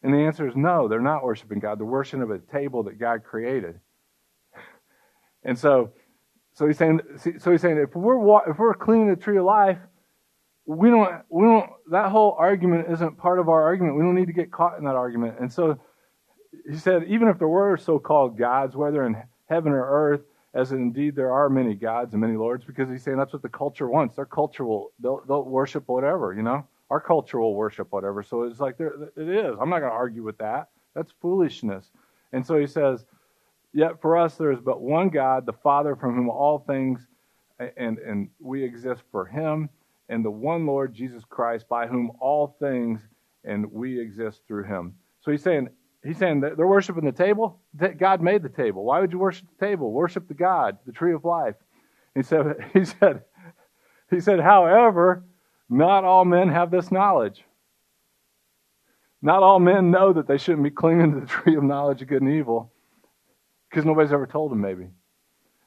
And 0.03 0.15
the 0.15 0.19
answer 0.19 0.49
is 0.49 0.57
no, 0.57 0.89
they're 0.89 1.01
not 1.01 1.23
worshiping 1.23 1.59
God. 1.59 1.79
They're 1.79 1.87
worshiping 1.87 2.31
a 2.31 2.39
table 2.53 2.85
that 2.85 2.99
God 2.99 3.25
created. 3.25 3.81
And 5.43 5.59
so, 5.59 5.93
so 6.53 6.67
he's 6.67 6.77
saying, 6.77 7.01
so 7.39 7.51
he's 7.51 7.63
saying, 7.63 7.79
if 7.79 7.97
we're 7.97 8.51
if 8.51 8.59
we're 8.59 8.75
cleaning 8.75 9.09
the 9.09 9.17
tree 9.17 9.39
of 9.39 9.45
life, 9.45 9.79
we 10.67 10.91
don't, 10.91 11.23
we 11.31 11.45
don't, 11.45 11.71
that 11.91 12.11
whole 12.11 12.37
argument 12.39 12.93
isn't 12.93 13.17
part 13.17 13.39
of 13.39 13.49
our 13.49 13.63
argument. 13.63 13.97
We 13.97 14.03
don't 14.03 14.15
need 14.15 14.27
to 14.27 14.35
get 14.35 14.53
caught 14.53 14.79
in 14.79 14.85
that 14.85 14.97
argument. 14.97 15.37
And 15.41 15.51
so 15.51 15.81
he 16.69 16.77
said, 16.77 17.05
even 17.09 17.29
if 17.29 17.39
there 17.39 17.49
were 17.49 17.77
so 17.77 17.99
called 17.99 18.39
gods, 18.39 18.77
whether 18.77 19.07
in 19.07 19.17
heaven 19.49 19.73
or 19.73 19.85
earth, 19.85 20.23
as 20.55 20.73
indeed 20.73 21.15
there 21.15 21.33
are 21.33 21.49
many 21.49 21.75
gods 21.75 22.13
and 22.13 22.21
many 22.21 22.37
lords, 22.37 22.65
because 22.65 22.89
he's 22.91 23.03
saying 23.03 23.17
that's 23.17 23.33
what 23.33 23.43
the 23.43 23.49
culture 23.49 23.89
wants. 23.89 24.17
Their 24.17 24.27
culture 24.27 24.65
will, 24.65 24.93
they'll, 24.99 25.23
they'll 25.27 25.45
worship 25.45 25.85
whatever, 25.87 26.35
you 26.35 26.43
know? 26.43 26.67
Our 26.91 27.01
culture 27.01 27.39
will 27.39 27.55
worship 27.55 27.93
whatever. 27.93 28.23
So 28.25 28.43
it's 28.43 28.59
like, 28.59 28.77
there, 28.77 28.95
it 29.17 29.29
is. 29.29 29.57
I'm 29.61 29.71
not 29.71 29.79
going 29.79 29.93
to 29.93 29.97
argue 29.97 30.25
with 30.25 30.39
that. 30.39 30.71
That's 30.95 31.13
foolishness. 31.23 31.91
And 32.33 32.45
so 32.45 32.59
he 32.59 32.67
says, 32.67 33.05
Yet 33.73 34.01
for 34.01 34.17
us 34.17 34.35
there 34.35 34.51
is 34.51 34.61
but 34.61 34.81
one 34.81 35.09
God, 35.09 35.47
the 35.47 35.53
Father, 35.53 35.95
from 35.95 36.17
whom 36.17 36.29
all 36.29 36.59
things, 36.59 37.07
and, 37.77 37.99
and 37.99 38.29
we 38.41 38.65
exist 38.65 39.03
for 39.13 39.27
him, 39.27 39.69
and 40.09 40.25
the 40.25 40.31
one 40.31 40.67
Lord 40.67 40.93
Jesus 40.93 41.23
Christ, 41.25 41.69
by 41.69 41.87
whom 41.87 42.11
all 42.19 42.57
things, 42.59 43.01
and 43.45 43.71
we 43.71 44.01
exist 44.01 44.43
through 44.49 44.65
him. 44.65 44.95
So 45.21 45.31
he's 45.31 45.43
saying, 45.43 45.69
he's 46.05 46.19
saying 46.19 46.41
they're 46.41 46.67
worshiping 46.67 47.05
the 47.05 47.13
table. 47.13 47.61
God 47.99 48.23
made 48.23 48.43
the 48.43 48.49
table. 48.49 48.85
Why 48.85 49.01
would 49.01 49.13
you 49.13 49.19
worship 49.19 49.47
the 49.59 49.67
table? 49.67 49.93
Worship 49.93 50.29
the 50.29 50.35
God, 50.35 50.79
the 50.87 50.93
tree 50.93 51.13
of 51.13 51.25
life. 51.25 51.57
He 52.15 52.23
said, 52.23 52.57
he 52.73 52.85
said, 52.85 53.23
he 54.11 54.21
said, 54.21 54.41
however, 54.41 55.25
not 55.69 56.05
all 56.05 56.25
men 56.25 56.49
have 56.49 56.71
this 56.71 56.91
knowledge. 56.91 57.45
Not 59.23 59.43
all 59.43 59.61
men 59.61 59.91
know 59.91 60.13
that 60.13 60.27
they 60.27 60.39
shouldn't 60.39 60.65
be 60.65 60.71
clinging 60.71 61.13
to 61.13 61.21
the 61.21 61.27
tree 61.43 61.57
of 61.57 61.63
knowledge 61.63 62.03
of 62.03 62.09
good 62.09 62.23
and 62.23 62.33
evil 62.33 62.73
because 63.69 63.85
nobody's 63.85 64.13
ever 64.13 64.27
told 64.27 64.51
them, 64.51 64.61
maybe. 64.61 64.89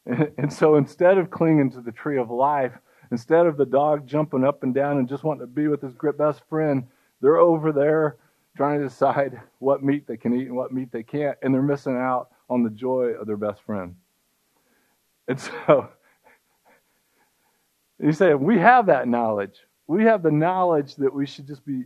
And 0.37 0.51
so 0.51 0.75
instead 0.75 1.17
of 1.17 1.31
clinging 1.31 1.71
to 1.71 1.81
the 1.81 1.93
tree 1.93 2.17
of 2.17 2.29
life, 2.29 2.73
instead 3.09 3.45
of 3.45 3.55
the 3.55 3.65
dog 3.65 4.05
jumping 4.05 4.43
up 4.43 4.63
and 4.63 4.73
down 4.73 4.97
and 4.97 5.07
just 5.07 5.23
wanting 5.23 5.47
to 5.47 5.47
be 5.47 5.69
with 5.69 5.81
his 5.81 5.93
best 6.17 6.41
friend, 6.49 6.83
they're 7.21 7.37
over 7.37 7.71
there 7.71 8.17
trying 8.55 8.79
to 8.79 8.87
decide 8.87 9.39
what 9.59 9.83
meat 9.83 10.07
they 10.07 10.17
can 10.17 10.33
eat 10.33 10.47
and 10.47 10.55
what 10.55 10.71
meat 10.71 10.91
they 10.91 11.03
can't, 11.03 11.37
and 11.41 11.53
they're 11.53 11.61
missing 11.61 11.95
out 11.95 12.29
on 12.49 12.63
the 12.63 12.69
joy 12.69 13.13
of 13.19 13.27
their 13.27 13.37
best 13.37 13.61
friend. 13.63 13.95
And 15.27 15.39
so 15.67 15.89
you 17.99 18.11
say, 18.11 18.33
we 18.33 18.59
have 18.59 18.87
that 18.87 19.07
knowledge. 19.07 19.59
We 19.87 20.03
have 20.03 20.23
the 20.23 20.31
knowledge 20.31 20.95
that 20.95 21.13
we 21.13 21.25
should 21.25 21.47
just 21.47 21.65
be 21.65 21.83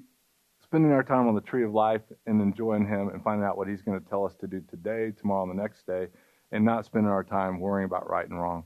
spending 0.64 0.92
our 0.92 1.04
time 1.04 1.28
on 1.28 1.36
the 1.36 1.42
tree 1.42 1.64
of 1.64 1.74
life 1.74 2.02
and 2.26 2.42
enjoying 2.42 2.86
Him 2.86 3.10
and 3.10 3.24
finding 3.24 3.46
out 3.46 3.58
what 3.58 3.68
He's 3.68 3.82
going 3.82 4.00
to 4.00 4.10
tell 4.10 4.26
us 4.26 4.36
to 4.42 4.48
do 4.48 4.62
today, 4.70 5.14
tomorrow, 5.18 5.50
and 5.50 5.58
the 5.58 5.62
next 5.62 5.86
day, 5.88 6.08
and 6.52 6.66
not 6.66 6.86
spending 6.86 7.10
our 7.10 7.24
time 7.24 7.60
worrying 7.60 7.86
about 7.86 8.10
right 8.10 8.28
and 8.28 8.40
wrong. 8.40 8.64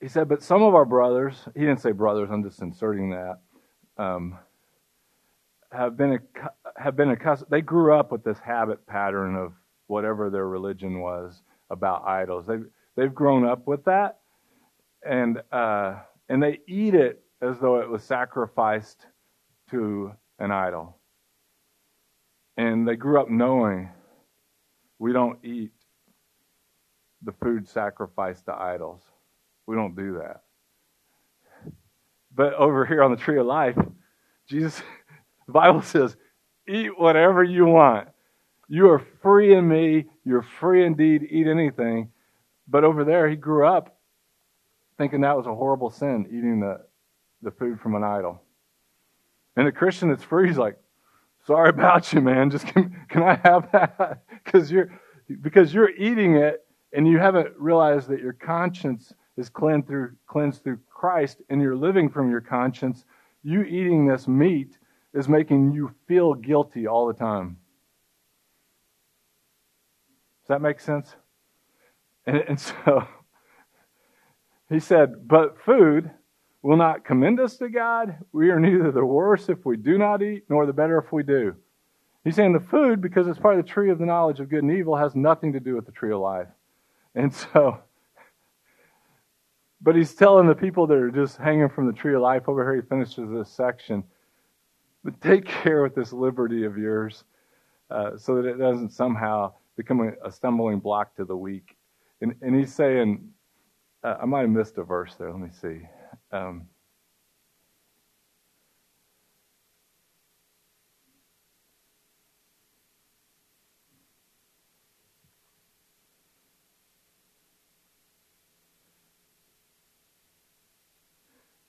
He 0.00 0.08
said, 0.08 0.28
but 0.28 0.42
some 0.42 0.62
of 0.62 0.74
our 0.74 0.84
brothers, 0.84 1.36
he 1.54 1.60
didn't 1.60 1.80
say 1.80 1.92
brothers, 1.92 2.28
I'm 2.32 2.42
just 2.42 2.60
inserting 2.60 3.10
that, 3.10 3.38
um, 3.98 4.36
have 5.72 5.96
been 5.96 6.18
have 6.76 6.96
been 6.96 7.10
accustomed. 7.10 7.50
They 7.50 7.60
grew 7.60 7.94
up 7.94 8.12
with 8.12 8.24
this 8.24 8.38
habit 8.38 8.86
pattern 8.86 9.36
of 9.36 9.52
whatever 9.86 10.30
their 10.30 10.46
religion 10.46 11.00
was 11.00 11.42
about 11.70 12.04
idols. 12.06 12.46
They've 12.46 12.66
they've 12.96 13.14
grown 13.14 13.46
up 13.46 13.66
with 13.66 13.84
that, 13.84 14.20
and 15.04 15.42
uh, 15.50 15.96
and 16.28 16.42
they 16.42 16.60
eat 16.66 16.94
it 16.94 17.22
as 17.40 17.58
though 17.58 17.80
it 17.80 17.88
was 17.88 18.02
sacrificed 18.04 19.06
to 19.70 20.12
an 20.38 20.50
idol. 20.50 20.98
And 22.56 22.86
they 22.86 22.96
grew 22.96 23.20
up 23.20 23.30
knowing 23.30 23.90
we 24.98 25.12
don't 25.12 25.38
eat 25.44 25.72
the 27.22 27.32
food 27.32 27.68
sacrificed 27.68 28.46
to 28.46 28.54
idols. 28.54 29.02
We 29.66 29.76
don't 29.76 29.96
do 29.96 30.14
that. 30.18 30.42
But 32.34 32.54
over 32.54 32.84
here 32.84 33.02
on 33.02 33.10
the 33.10 33.16
tree 33.16 33.38
of 33.38 33.46
life, 33.46 33.76
Jesus, 34.48 34.82
the 35.52 35.60
Bible 35.60 35.82
says, 35.94 36.16
eat 36.66 36.98
whatever 36.98 37.44
you 37.44 37.66
want. 37.66 38.08
You 38.68 38.88
are 38.90 39.02
free 39.20 39.54
in 39.54 39.68
me. 39.68 40.06
You're 40.24 40.46
free 40.60 40.86
indeed. 40.86 41.26
Eat 41.30 41.46
anything. 41.46 42.10
But 42.66 42.84
over 42.84 43.04
there, 43.04 43.28
he 43.28 43.36
grew 43.36 43.66
up 43.66 43.98
thinking 44.96 45.22
that 45.22 45.36
was 45.36 45.46
a 45.46 45.54
horrible 45.54 45.90
sin, 45.90 46.26
eating 46.28 46.60
the, 46.60 46.80
the 47.42 47.50
food 47.50 47.80
from 47.80 47.94
an 47.96 48.04
idol. 48.04 48.40
And 49.56 49.66
the 49.66 49.72
Christian 49.72 50.08
that's 50.08 50.22
free 50.22 50.48
is 50.48 50.56
like, 50.56 50.78
sorry 51.46 51.68
about 51.68 52.12
you, 52.12 52.20
man. 52.20 52.50
Just 52.50 52.66
can, 52.66 52.96
can 53.08 53.22
I 53.22 53.40
have 53.44 53.70
that? 53.72 54.22
Because 54.44 54.72
you're 54.72 54.90
because 55.40 55.72
you're 55.72 55.90
eating 55.90 56.34
it 56.34 56.66
and 56.92 57.06
you 57.06 57.16
haven't 57.18 57.54
realized 57.56 58.08
that 58.08 58.18
your 58.18 58.32
conscience 58.32 59.14
is 59.36 59.48
cleansed 59.48 59.86
through 59.86 60.16
cleansed 60.26 60.64
through 60.64 60.80
Christ 60.90 61.40
and 61.48 61.62
you're 61.62 61.76
living 61.76 62.10
from 62.10 62.28
your 62.28 62.40
conscience. 62.40 63.04
You 63.44 63.62
eating 63.62 64.04
this 64.04 64.26
meat 64.26 64.76
is 65.14 65.28
making 65.28 65.72
you 65.72 65.94
feel 66.06 66.34
guilty 66.34 66.86
all 66.86 67.06
the 67.06 67.14
time. 67.14 67.58
Does 70.42 70.48
that 70.48 70.60
make 70.60 70.80
sense? 70.80 71.14
And, 72.26 72.36
and 72.48 72.60
so 72.84 73.06
he 74.68 74.80
said, 74.80 75.28
but 75.28 75.60
food 75.64 76.10
will 76.62 76.76
not 76.76 77.04
commend 77.04 77.40
us 77.40 77.56
to 77.58 77.68
God. 77.68 78.16
We 78.32 78.50
are 78.50 78.60
neither 78.60 78.90
the 78.90 79.04
worse 79.04 79.48
if 79.48 79.64
we 79.66 79.76
do 79.76 79.98
not 79.98 80.22
eat, 80.22 80.44
nor 80.48 80.64
the 80.64 80.72
better 80.72 80.98
if 80.98 81.12
we 81.12 81.22
do. 81.22 81.56
He's 82.24 82.36
saying 82.36 82.52
the 82.52 82.60
food, 82.60 83.00
because 83.00 83.26
it's 83.26 83.38
part 83.38 83.58
of 83.58 83.64
the 83.64 83.70
tree 83.70 83.90
of 83.90 83.98
the 83.98 84.06
knowledge 84.06 84.38
of 84.38 84.48
good 84.48 84.62
and 84.62 84.72
evil, 84.72 84.96
has 84.96 85.16
nothing 85.16 85.52
to 85.54 85.60
do 85.60 85.74
with 85.74 85.86
the 85.86 85.92
tree 85.92 86.12
of 86.12 86.20
life. 86.20 86.46
And 87.14 87.34
so, 87.52 87.78
but 89.80 89.96
he's 89.96 90.14
telling 90.14 90.46
the 90.46 90.54
people 90.54 90.86
that 90.86 90.96
are 90.96 91.10
just 91.10 91.36
hanging 91.36 91.68
from 91.68 91.86
the 91.86 91.92
tree 91.92 92.14
of 92.14 92.22
life 92.22 92.48
over 92.48 92.64
here, 92.64 92.80
he 92.80 92.88
finishes 92.88 93.28
this 93.30 93.50
section. 93.50 94.04
But 95.04 95.20
take 95.20 95.44
care 95.46 95.82
with 95.82 95.94
this 95.94 96.12
liberty 96.12 96.64
of 96.64 96.78
yours 96.78 97.24
uh, 97.90 98.16
so 98.16 98.36
that 98.36 98.46
it 98.46 98.58
doesn't 98.58 98.90
somehow 98.90 99.52
become 99.76 100.12
a, 100.24 100.30
stumbling 100.30 100.78
block 100.78 101.16
to 101.16 101.24
the 101.24 101.36
weak. 101.36 101.76
And, 102.20 102.34
and 102.40 102.54
he's 102.54 102.72
saying, 102.74 103.28
uh, 104.04 104.16
I 104.22 104.26
might 104.26 104.42
have 104.42 104.50
missed 104.50 104.78
a 104.78 104.84
verse 104.84 105.14
there. 105.16 105.30
Let 105.30 105.40
me 105.40 105.50
see. 105.50 105.80
Um, 106.30 106.66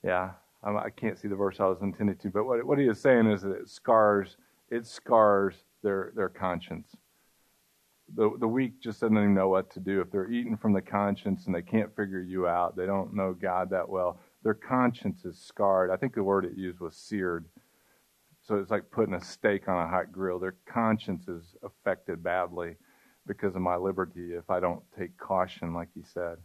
yeah, 0.03 0.31
I 0.65 0.89
can't 0.89 1.17
see 1.17 1.27
the 1.27 1.35
verse 1.35 1.59
I 1.59 1.65
was 1.65 1.81
intended 1.81 2.19
to, 2.21 2.29
but 2.29 2.45
what, 2.45 2.63
what 2.65 2.79
he 2.79 2.85
is 2.85 2.99
saying 2.99 3.27
is 3.27 3.41
that 3.41 3.51
it 3.51 3.69
scars, 3.69 4.37
it 4.69 4.85
scars 4.87 5.55
their, 5.81 6.13
their 6.15 6.29
conscience. 6.29 6.95
The, 8.15 8.31
the 8.39 8.47
weak 8.47 8.81
just 8.81 9.01
doesn't 9.01 9.17
even 9.17 9.33
know 9.33 9.49
what 9.49 9.71
to 9.71 9.79
do. 9.79 9.99
If 10.01 10.11
they're 10.11 10.31
eating 10.31 10.57
from 10.57 10.73
the 10.73 10.81
conscience 10.81 11.45
and 11.45 11.55
they 11.55 11.61
can't 11.61 11.95
figure 11.95 12.21
you 12.21 12.47
out, 12.47 12.75
they 12.75 12.85
don't 12.85 13.13
know 13.13 13.33
God 13.33 13.69
that 13.71 13.87
well, 13.87 14.19
their 14.43 14.53
conscience 14.53 15.25
is 15.25 15.37
scarred. 15.37 15.89
I 15.89 15.97
think 15.97 16.13
the 16.13 16.23
word 16.23 16.45
it 16.45 16.57
used 16.57 16.79
was 16.79 16.95
seared. 16.95 17.45
So 18.41 18.55
it's 18.55 18.71
like 18.71 18.91
putting 18.91 19.15
a 19.15 19.23
steak 19.23 19.67
on 19.69 19.85
a 19.85 19.89
hot 19.89 20.11
grill. 20.11 20.37
Their 20.37 20.55
conscience 20.65 21.27
is 21.27 21.55
affected 21.63 22.21
badly 22.21 22.75
because 23.25 23.55
of 23.55 23.61
my 23.61 23.77
liberty 23.77 24.33
if 24.33 24.49
I 24.49 24.59
don't 24.59 24.83
take 24.97 25.17
caution, 25.17 25.73
like 25.73 25.87
he 25.95 26.03
said. 26.03 26.37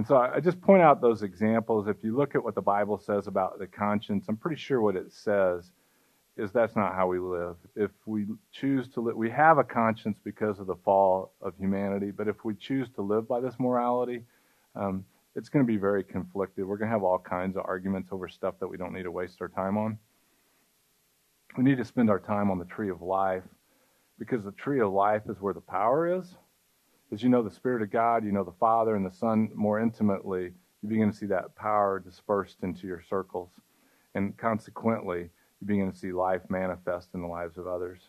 And 0.00 0.06
so 0.06 0.16
I 0.16 0.40
just 0.40 0.62
point 0.62 0.80
out 0.80 1.02
those 1.02 1.22
examples. 1.22 1.86
If 1.86 1.98
you 2.02 2.16
look 2.16 2.34
at 2.34 2.42
what 2.42 2.54
the 2.54 2.62
Bible 2.62 2.96
says 2.96 3.26
about 3.26 3.58
the 3.58 3.66
conscience, 3.66 4.24
I'm 4.30 4.36
pretty 4.38 4.56
sure 4.56 4.80
what 4.80 4.96
it 4.96 5.12
says 5.12 5.72
is 6.38 6.50
that's 6.52 6.74
not 6.74 6.94
how 6.94 7.06
we 7.08 7.18
live. 7.18 7.56
If 7.76 7.90
we 8.06 8.24
choose 8.50 8.88
to 8.94 9.02
live, 9.02 9.14
we 9.14 9.28
have 9.28 9.58
a 9.58 9.62
conscience 9.62 10.18
because 10.24 10.58
of 10.58 10.66
the 10.66 10.76
fall 10.86 11.34
of 11.42 11.52
humanity, 11.58 12.12
but 12.12 12.28
if 12.28 12.46
we 12.46 12.54
choose 12.54 12.88
to 12.94 13.02
live 13.02 13.28
by 13.28 13.40
this 13.40 13.56
morality, 13.58 14.22
um, 14.74 15.04
it's 15.36 15.50
going 15.50 15.66
to 15.66 15.70
be 15.70 15.76
very 15.76 16.02
conflicted. 16.02 16.64
We're 16.64 16.78
going 16.78 16.88
to 16.88 16.94
have 16.94 17.04
all 17.04 17.18
kinds 17.18 17.58
of 17.58 17.66
arguments 17.66 18.08
over 18.10 18.26
stuff 18.26 18.54
that 18.60 18.68
we 18.68 18.78
don't 18.78 18.94
need 18.94 19.02
to 19.02 19.10
waste 19.10 19.42
our 19.42 19.48
time 19.48 19.76
on. 19.76 19.98
We 21.58 21.64
need 21.64 21.76
to 21.76 21.84
spend 21.84 22.08
our 22.08 22.20
time 22.20 22.50
on 22.50 22.58
the 22.58 22.64
tree 22.64 22.88
of 22.88 23.02
life 23.02 23.44
because 24.18 24.44
the 24.44 24.52
tree 24.52 24.80
of 24.80 24.94
life 24.94 25.24
is 25.28 25.42
where 25.42 25.52
the 25.52 25.60
power 25.60 26.18
is. 26.18 26.36
As 27.12 27.22
you 27.22 27.28
know 27.28 27.42
the 27.42 27.50
Spirit 27.50 27.82
of 27.82 27.90
God, 27.90 28.24
you 28.24 28.30
know 28.30 28.44
the 28.44 28.52
Father 28.52 28.94
and 28.94 29.04
the 29.04 29.10
Son 29.10 29.50
more 29.54 29.80
intimately, 29.80 30.52
you 30.82 30.88
begin 30.88 31.10
to 31.10 31.16
see 31.16 31.26
that 31.26 31.56
power 31.56 31.98
dispersed 31.98 32.58
into 32.62 32.86
your 32.86 33.02
circles. 33.02 33.50
And 34.14 34.36
consequently, 34.36 35.30
you 35.60 35.66
begin 35.66 35.90
to 35.90 35.96
see 35.96 36.12
life 36.12 36.42
manifest 36.48 37.08
in 37.14 37.20
the 37.22 37.26
lives 37.26 37.58
of 37.58 37.66
others. 37.66 38.00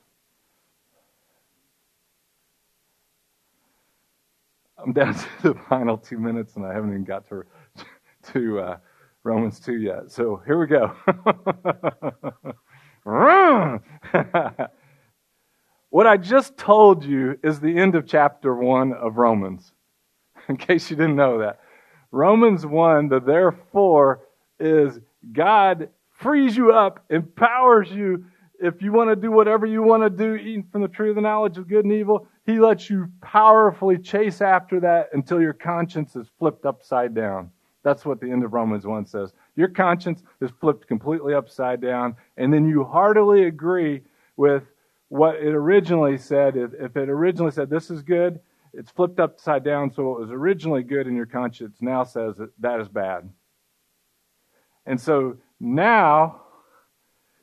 I'm 4.78 4.94
down 4.94 5.14
to 5.42 5.54
the 5.54 5.60
final 5.68 5.98
two 5.98 6.18
minutes, 6.20 6.56
and 6.56 6.66
I 6.66 6.74
haven't 6.74 6.92
even 6.92 7.04
got 7.04 7.28
to 7.30 7.44
to 8.34 8.60
uh, 8.60 8.78
Romans 9.24 9.60
two 9.60 9.78
yet. 9.78 10.12
So 10.12 10.42
here 10.46 10.60
we 10.60 10.68
go. 10.68 10.96
what 15.92 16.08
I 16.08 16.18
just 16.18 16.58
told 16.58 17.04
you 17.04 17.38
is 17.44 17.60
the 17.60 17.78
end 17.78 17.96
of 17.96 18.08
chapter 18.08 18.56
one 18.56 18.94
of 18.94 19.18
Romans. 19.18 19.74
In 20.50 20.58
case 20.58 20.90
you 20.90 20.96
didn't 20.96 21.18
know 21.18 21.40
that, 21.40 21.60
Romans 22.12 22.66
one, 22.66 23.10
the 23.10 23.20
therefore 23.20 24.22
is 24.60 25.00
God 25.32 25.90
frees 26.10 26.56
you 26.56 26.72
up, 26.72 27.04
empowers 27.10 27.92
you. 27.92 28.26
If 28.60 28.82
you 28.82 28.94
want 28.94 29.10
to 29.10 29.16
do 29.16 29.32
whatever 29.32 29.66
you 29.66 29.84
want 29.84 30.04
to 30.04 30.10
do, 30.10 30.36
eating 30.36 30.66
from 30.72 30.82
the 30.82 30.88
tree 30.88 31.10
of 31.10 31.16
the 31.16 31.22
knowledge 31.22 31.58
of 31.58 31.68
good 31.68 31.84
and 31.84 31.94
evil, 31.94 32.28
He 32.46 32.60
lets 32.60 32.90
you 32.90 33.10
powerfully 33.22 33.98
chase 33.98 34.40
after 34.40 34.80
that 34.80 35.10
until 35.14 35.42
your 35.42 35.54
conscience 35.54 36.16
is 36.16 36.28
flipped 36.40 36.66
upside 36.66 37.14
down. 37.14 37.52
That's 37.84 38.06
what 38.06 38.22
the 38.22 38.32
end 38.32 38.46
of 38.46 38.54
Romans 38.54 38.86
1 38.86 39.08
says. 39.08 39.34
Your 39.56 39.68
conscience 39.68 40.24
is 40.40 40.52
flipped 40.62 40.88
completely 40.88 41.34
upside 41.34 41.82
down, 41.82 42.16
and 42.38 42.54
then 42.54 42.68
you 42.68 42.84
heartily 42.84 43.46
agree 43.46 44.04
with 44.38 44.64
what 45.12 45.36
it 45.36 45.54
originally 45.54 46.18
said. 46.18 46.56
If 46.56 46.96
it 46.96 47.10
originally 47.10 47.52
said 47.52 47.70
this 47.70 47.92
is 47.92 48.02
good, 48.02 48.40
it's 48.72 48.90
flipped 48.92 49.20
upside 49.20 49.62
down, 49.62 49.92
so 49.92 50.08
what 50.08 50.22
was 50.22 50.32
originally 50.32 50.84
good 50.84 51.06
in 51.06 51.18
your 51.18 51.26
conscience 51.26 51.76
now 51.82 52.06
says 52.06 52.38
that 52.38 52.52
that 52.62 52.80
is 52.80 52.88
bad. 52.88 53.30
And 54.86 55.02
so 55.02 55.36
now 55.60 56.44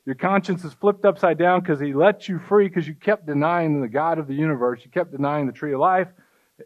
your 0.06 0.14
conscience 0.14 0.64
is 0.64 0.72
flipped 0.72 1.04
upside 1.04 1.36
down 1.36 1.60
because 1.60 1.78
he 1.78 1.92
let 1.92 2.26
you 2.26 2.38
free 2.38 2.68
because 2.68 2.88
you 2.88 2.94
kept 2.94 3.26
denying 3.26 3.82
the 3.82 3.88
God 3.88 4.18
of 4.18 4.28
the 4.28 4.34
universe. 4.34 4.80
You 4.82 4.90
kept 4.90 5.12
denying 5.12 5.46
the 5.46 5.52
tree 5.52 5.74
of 5.74 5.80
life. 5.80 6.08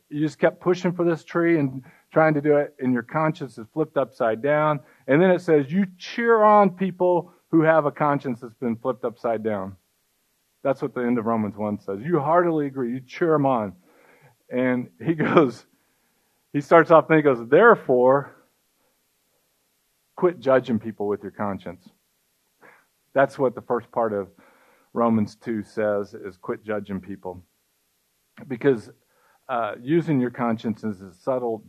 You 0.08 0.20
just 0.20 0.38
kept 0.38 0.60
pushing 0.60 0.92
for 0.92 1.04
this 1.04 1.24
tree 1.24 1.58
and 1.58 1.82
trying 2.12 2.34
to 2.34 2.40
do 2.40 2.58
it, 2.58 2.76
and 2.78 2.92
your 2.92 3.02
conscience 3.02 3.58
is 3.58 3.66
flipped 3.74 3.96
upside 3.96 4.40
down. 4.40 4.78
And 5.08 5.20
then 5.20 5.32
it 5.32 5.40
says, 5.40 5.72
You 5.72 5.86
cheer 5.98 6.44
on 6.44 6.70
people 6.70 7.32
who 7.50 7.62
have 7.62 7.86
a 7.86 7.90
conscience 7.90 8.38
that's 8.40 8.54
been 8.54 8.76
flipped 8.76 9.04
upside 9.04 9.42
down. 9.42 9.76
That's 10.62 10.80
what 10.80 10.94
the 10.94 11.00
end 11.00 11.18
of 11.18 11.26
Romans 11.26 11.56
1 11.56 11.80
says. 11.80 11.98
You 12.02 12.20
heartily 12.20 12.66
agree. 12.66 12.92
You 12.92 13.00
cheer 13.00 13.34
him 13.34 13.46
on. 13.46 13.74
And 14.50 14.88
he 15.04 15.14
goes, 15.14 15.66
he 16.52 16.60
starts 16.60 16.90
off 16.90 17.08
and 17.08 17.16
he 17.16 17.22
goes, 17.22 17.46
Therefore, 17.48 18.36
quit 20.16 20.38
judging 20.38 20.78
people 20.78 21.08
with 21.08 21.22
your 21.22 21.32
conscience. 21.32 21.88
That's 23.14 23.38
what 23.38 23.54
the 23.54 23.62
first 23.62 23.90
part 23.90 24.12
of 24.12 24.28
Romans 24.92 25.36
2 25.36 25.62
says 25.62 26.14
is 26.14 26.36
quit 26.36 26.64
judging 26.64 27.00
people. 27.00 27.42
Because 28.48 28.90
uh, 29.48 29.74
using 29.82 30.20
your 30.20 30.30
conscience 30.30 30.84
as 30.84 31.00
a 31.00 31.12
subtle 31.12 31.62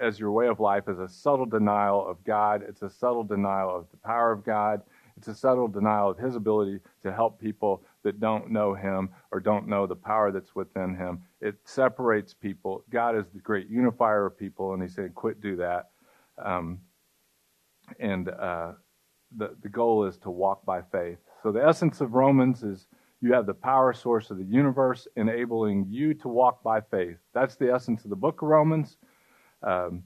as 0.00 0.18
your 0.18 0.32
way 0.32 0.46
of 0.46 0.60
life 0.60 0.84
is 0.88 0.98
a 0.98 1.08
subtle 1.08 1.46
denial 1.46 2.06
of 2.06 2.22
God. 2.24 2.64
It's 2.66 2.82
a 2.82 2.90
subtle 2.90 3.24
denial 3.24 3.76
of 3.76 3.86
the 3.90 3.96
power 3.98 4.32
of 4.32 4.44
God. 4.44 4.82
It's 5.16 5.28
a 5.28 5.34
subtle 5.34 5.68
denial 5.68 6.10
of 6.10 6.18
His 6.18 6.36
ability 6.36 6.80
to 7.02 7.12
help 7.12 7.40
people 7.40 7.82
that 8.06 8.20
don't 8.20 8.50
know 8.50 8.72
Him 8.72 9.10
or 9.32 9.40
don't 9.40 9.66
know 9.66 9.86
the 9.86 9.96
power 9.96 10.30
that's 10.30 10.54
within 10.54 10.94
Him. 10.94 11.22
It 11.40 11.56
separates 11.64 12.32
people. 12.32 12.84
God 12.88 13.16
is 13.16 13.26
the 13.34 13.40
great 13.40 13.68
unifier 13.68 14.26
of 14.26 14.38
people, 14.38 14.72
and 14.72 14.82
He 14.82 14.88
said, 14.88 15.14
"Quit 15.14 15.40
do 15.40 15.56
that." 15.56 15.90
Um, 16.42 16.80
and 17.98 18.28
uh, 18.28 18.72
the 19.36 19.56
the 19.62 19.68
goal 19.68 20.04
is 20.04 20.18
to 20.18 20.30
walk 20.30 20.64
by 20.64 20.82
faith. 20.82 21.18
So 21.42 21.50
the 21.50 21.66
essence 21.66 22.00
of 22.00 22.14
Romans 22.14 22.62
is 22.62 22.86
you 23.20 23.32
have 23.32 23.46
the 23.46 23.54
power 23.54 23.92
source 23.92 24.30
of 24.30 24.38
the 24.38 24.44
universe 24.44 25.08
enabling 25.16 25.86
you 25.88 26.14
to 26.14 26.28
walk 26.28 26.62
by 26.62 26.80
faith. 26.80 27.16
That's 27.34 27.56
the 27.56 27.72
essence 27.72 28.04
of 28.04 28.10
the 28.10 28.16
book 28.16 28.42
of 28.42 28.48
Romans. 28.48 28.98
Um, 29.62 30.04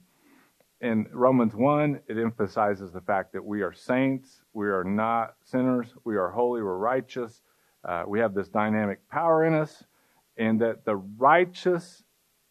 in 0.81 1.05
Romans 1.11 1.53
1, 1.53 1.99
it 2.07 2.17
emphasizes 2.17 2.91
the 2.91 3.01
fact 3.01 3.33
that 3.33 3.45
we 3.45 3.61
are 3.61 3.73
saints, 3.73 4.41
we 4.53 4.67
are 4.67 4.83
not 4.83 5.35
sinners, 5.43 5.93
we 6.03 6.17
are 6.17 6.31
holy, 6.31 6.63
we're 6.63 6.77
righteous, 6.77 7.43
uh, 7.85 8.03
we 8.07 8.19
have 8.19 8.33
this 8.33 8.47
dynamic 8.47 9.07
power 9.09 9.45
in 9.45 9.53
us, 9.53 9.83
and 10.37 10.61
that 10.61 10.85
the 10.85 10.95
righteous 10.95 12.03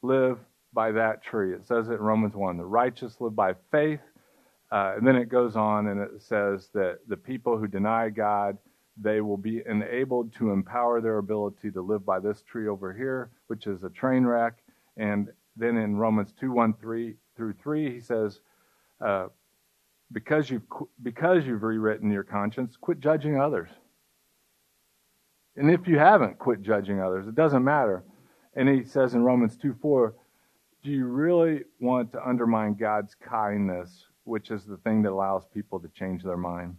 live 0.03 0.39
by 0.73 0.93
that 0.93 1.23
tree. 1.23 1.53
It 1.53 1.67
says 1.67 1.89
it 1.89 1.95
in 1.95 2.01
Romans 2.01 2.35
1 2.35 2.57
the 2.57 2.65
righteous 2.65 3.21
live 3.21 3.35
by 3.35 3.55
faith. 3.71 4.01
Uh, 4.71 4.95
and 4.97 5.07
then 5.07 5.17
it 5.17 5.29
goes 5.29 5.57
on 5.57 5.89
and 5.89 6.01
it 6.01 6.23
says 6.23 6.69
that 6.75 7.01
the 7.09 7.17
people 7.17 7.59
who 7.59 7.67
deny 7.67 8.09
God 8.09 8.57
they 9.03 9.21
will 9.21 9.37
be 9.37 9.63
enabled 9.67 10.35
to 10.35 10.51
empower 10.51 11.01
their 11.01 11.19
ability 11.19 11.71
to 11.71 11.81
live 11.81 12.05
by 12.05 12.21
this 12.21 12.43
tree 12.43 12.69
over 12.69 12.93
here, 12.93 13.31
which 13.47 13.67
is 13.67 13.83
a 13.83 13.91
train 13.91 14.25
wreck. 14.25 14.59
And 14.97 15.29
then 15.57 15.77
in 15.77 15.97
Romans 15.97 16.35
2 16.39 16.53
1 16.53 16.75
3 16.75 17.15
through 17.37 17.55
3, 17.55 17.93
he 17.95 18.01
says, 18.01 18.41
uh, 19.01 19.29
because, 20.13 20.51
you've, 20.51 20.67
because 21.03 21.47
you've 21.47 21.63
rewritten 21.63 22.11
your 22.11 22.25
conscience, 22.25 22.77
quit 22.79 23.01
judging 23.01 23.41
others. 23.41 23.71
And 25.61 25.71
if 25.71 25.87
you 25.87 25.99
haven't 25.99 26.39
quit 26.39 26.63
judging 26.63 27.03
others, 27.03 27.29
it 27.29 27.35
doesn't 27.35 27.63
matter. 27.63 28.03
And 28.57 28.67
he 28.67 28.83
says 28.83 29.13
in 29.13 29.23
Romans 29.23 29.59
2 29.59 29.77
4, 29.83 30.15
do 30.83 30.91
you 30.91 31.05
really 31.05 31.65
want 31.81 32.11
to 32.13 32.27
undermine 32.27 32.77
God's 32.77 33.15
kindness, 33.15 34.07
which 34.25 34.51
is 34.51 34.65
the 34.65 34.79
thing 34.79 35.03
that 35.03 35.13
allows 35.13 35.45
people 35.53 35.79
to 35.81 35.89
change 35.89 36.23
their 36.23 36.39
mind? 36.39 36.77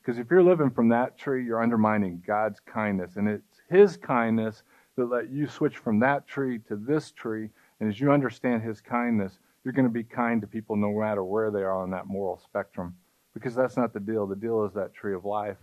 Because 0.00 0.20
if 0.20 0.30
you're 0.30 0.44
living 0.44 0.70
from 0.70 0.88
that 0.90 1.18
tree, 1.18 1.44
you're 1.44 1.60
undermining 1.60 2.22
God's 2.24 2.60
kindness. 2.60 3.16
And 3.16 3.28
it's 3.28 3.60
His 3.68 3.96
kindness 3.96 4.62
that 4.94 5.10
let 5.10 5.28
you 5.28 5.48
switch 5.48 5.78
from 5.78 5.98
that 5.98 6.28
tree 6.28 6.60
to 6.68 6.76
this 6.76 7.10
tree. 7.10 7.50
And 7.80 7.90
as 7.90 7.98
you 7.98 8.12
understand 8.12 8.62
His 8.62 8.80
kindness, 8.80 9.40
you're 9.64 9.74
going 9.74 9.88
to 9.88 9.92
be 9.92 10.04
kind 10.04 10.40
to 10.42 10.46
people 10.46 10.76
no 10.76 10.92
matter 10.92 11.24
where 11.24 11.50
they 11.50 11.62
are 11.62 11.82
on 11.82 11.90
that 11.90 12.06
moral 12.06 12.38
spectrum. 12.38 12.94
Because 13.34 13.56
that's 13.56 13.76
not 13.76 13.92
the 13.92 13.98
deal. 13.98 14.28
The 14.28 14.36
deal 14.36 14.64
is 14.64 14.74
that 14.74 14.94
tree 14.94 15.14
of 15.14 15.24
life. 15.24 15.58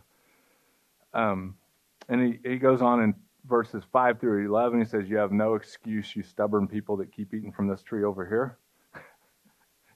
Um, 1.14 1.56
and 2.10 2.40
he, 2.44 2.50
he 2.50 2.58
goes 2.58 2.82
on 2.82 3.02
in 3.02 3.14
verses 3.48 3.84
5 3.94 4.20
through 4.20 4.48
11. 4.48 4.80
He 4.80 4.86
says, 4.86 5.08
You 5.08 5.18
have 5.18 5.32
no 5.32 5.56
excuse, 5.56 6.16
you 6.16 6.24
stubborn 6.24 6.68
people 6.68 6.98
that 6.98 7.12
keep 7.12 7.34
eating 7.34 7.52
from 7.52 7.68
this 7.68 7.84
tree 7.84 8.04
over 8.04 8.26
here. 8.26 8.58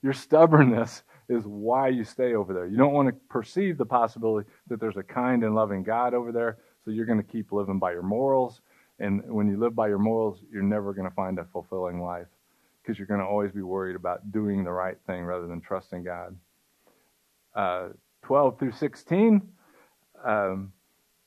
Your 0.04 0.13
stubbornness 0.13 1.04
is 1.28 1.43
why 1.45 1.88
you 1.88 2.04
stay 2.04 2.36
over 2.36 2.54
there. 2.54 2.67
You 2.67 2.78
don't 2.78 2.93
want 2.93 3.10
to 3.10 3.15
perceive 3.30 3.78
the 3.78 3.86
possibility 3.86 4.49
that 4.67 4.80
there's 4.80 4.97
a 4.97 5.04
kind 5.04 5.43
and 5.43 5.56
loving 5.56 5.84
God 5.84 6.13
over 6.13 6.32
there, 6.32 6.58
so 6.84 6.91
you're 6.91 7.06
going 7.06 7.21
to 7.21 7.23
keep 7.23 7.52
living 7.52 7.80
by 7.80 7.93
your 7.93 8.04
morals. 8.04 8.62
And 8.99 9.23
when 9.34 9.47
you 9.47 9.58
live 9.58 9.73
by 9.73 9.88
your 9.88 9.99
morals, 9.99 10.39
you're 10.52 10.62
never 10.62 10.93
going 10.93 11.08
to 11.10 11.15
find 11.15 11.39
a 11.39 11.45
fulfilling 11.45 12.02
life 12.02 12.28
because 12.82 12.99
you're 12.99 13.08
going 13.08 13.21
to 13.21 13.26
always 13.26 13.54
be 13.54 13.62
worried 13.62 13.95
about 13.95 14.32
doing 14.34 14.63
the 14.65 14.71
right 14.71 14.97
thing 15.08 15.23
rather 15.23 15.47
than 15.47 15.62
trusting 15.62 16.04
God. 16.04 16.36
Uh, 17.56 17.89
12 18.23 18.60
through 18.60 18.71
16, 18.73 19.41
um, 20.26 20.73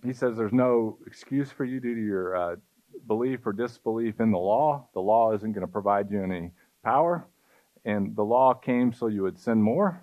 he 0.06 0.12
says 0.12 0.36
there's 0.36 0.52
no 0.52 0.98
excuse 1.06 1.50
for 1.50 1.64
you 1.64 1.80
due 1.80 1.94
to 1.94 2.04
your 2.04 2.36
uh, 2.36 2.56
belief 3.06 3.40
or 3.46 3.52
disbelief 3.52 4.20
in 4.20 4.30
the 4.30 4.38
law. 4.38 4.88
The 4.94 5.00
law 5.00 5.32
isn't 5.34 5.52
going 5.52 5.66
to 5.66 5.72
provide 5.72 6.10
you 6.10 6.22
any 6.22 6.52
power 6.84 7.26
and 7.86 8.14
the 8.16 8.22
law 8.22 8.52
came 8.52 8.92
so 8.92 9.06
you 9.06 9.22
would 9.22 9.38
sin 9.38 9.62
more. 9.62 10.02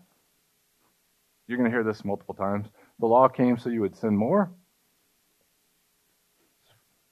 You're 1.48 1.58
going 1.58 1.70
to 1.70 1.76
hear 1.76 1.84
this 1.84 2.06
multiple 2.06 2.34
times. 2.34 2.68
The 3.00 3.06
law 3.06 3.28
came 3.28 3.58
so 3.58 3.70
you 3.70 3.82
would 3.82 3.96
sin 3.96 4.16
more. 4.16 4.50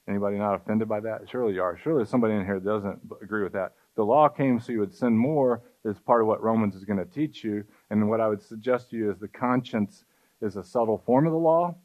Anybody 0.08 0.38
not 0.38 0.56
offended 0.56 0.88
by 0.88 1.01
that? 1.01 1.30
Surely 1.30 1.54
you 1.56 1.62
are. 1.62 1.77
Surely 1.77 2.06
somebody 2.06 2.34
in 2.34 2.45
here 2.45 2.60
doesn't 2.60 2.99
agree 3.21 3.43
with 3.43 3.54
that. 3.54 3.73
The 3.95 4.04
law 4.04 4.30
came 4.30 4.60
so 4.60 4.71
you 4.71 4.80
would 4.80 4.93
sin 4.93 5.15
more 5.15 5.62
is 5.84 5.99
part 5.99 6.21
of 6.21 6.27
what 6.27 6.41
Romans 6.41 6.75
is 6.75 6.86
going 6.86 6.99
to 6.99 7.06
teach 7.06 7.43
you. 7.43 7.65
And 7.89 8.10
what 8.10 8.21
I 8.21 8.30
would 8.30 8.41
suggest 8.41 8.89
to 8.91 8.97
you 8.97 9.12
is 9.12 9.19
the 9.19 9.27
conscience 9.27 10.06
is 10.41 10.56
a 10.56 10.63
subtle 10.63 11.04
form 11.06 11.27
of 11.27 11.34
the 11.34 11.38
law. 11.38 11.75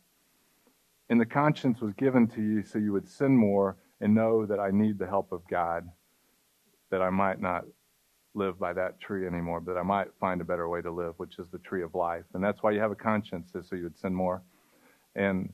And 1.09 1.21
the 1.21 1.27
conscience 1.27 1.81
was 1.81 1.95
given 1.95 2.27
to 2.29 2.43
you 2.43 2.63
so 2.63 2.79
you 2.79 2.93
would 2.93 3.09
sin 3.09 3.37
more 3.37 3.77
and 4.01 4.15
know 4.15 4.45
that 4.47 4.59
I 4.59 4.71
need 4.71 4.99
the 4.99 5.07
help 5.07 5.33
of 5.33 5.43
God, 5.49 5.89
that 6.91 7.01
I 7.01 7.11
might 7.11 7.41
not 7.41 7.65
live 8.35 8.59
by 8.59 8.73
that 8.75 9.01
tree 9.01 9.27
anymore, 9.27 9.61
but 9.61 9.77
I 9.77 9.83
might 9.83 10.09
find 10.21 10.41
a 10.41 10.45
better 10.45 10.69
way 10.69 10.83
to 10.83 10.91
live, 10.91 11.15
which 11.17 11.39
is 11.39 11.47
the 11.51 11.59
tree 11.59 11.83
of 11.83 11.95
life. 11.95 12.25
And 12.35 12.45
that's 12.45 12.63
why 12.63 12.73
you 12.73 12.81
have 12.81 12.91
a 12.91 12.97
conscience, 12.97 13.55
is 13.55 13.69
so 13.69 13.77
you 13.77 13.85
would 13.85 13.99
sin 13.99 14.15
more. 14.15 14.43
And 15.15 15.53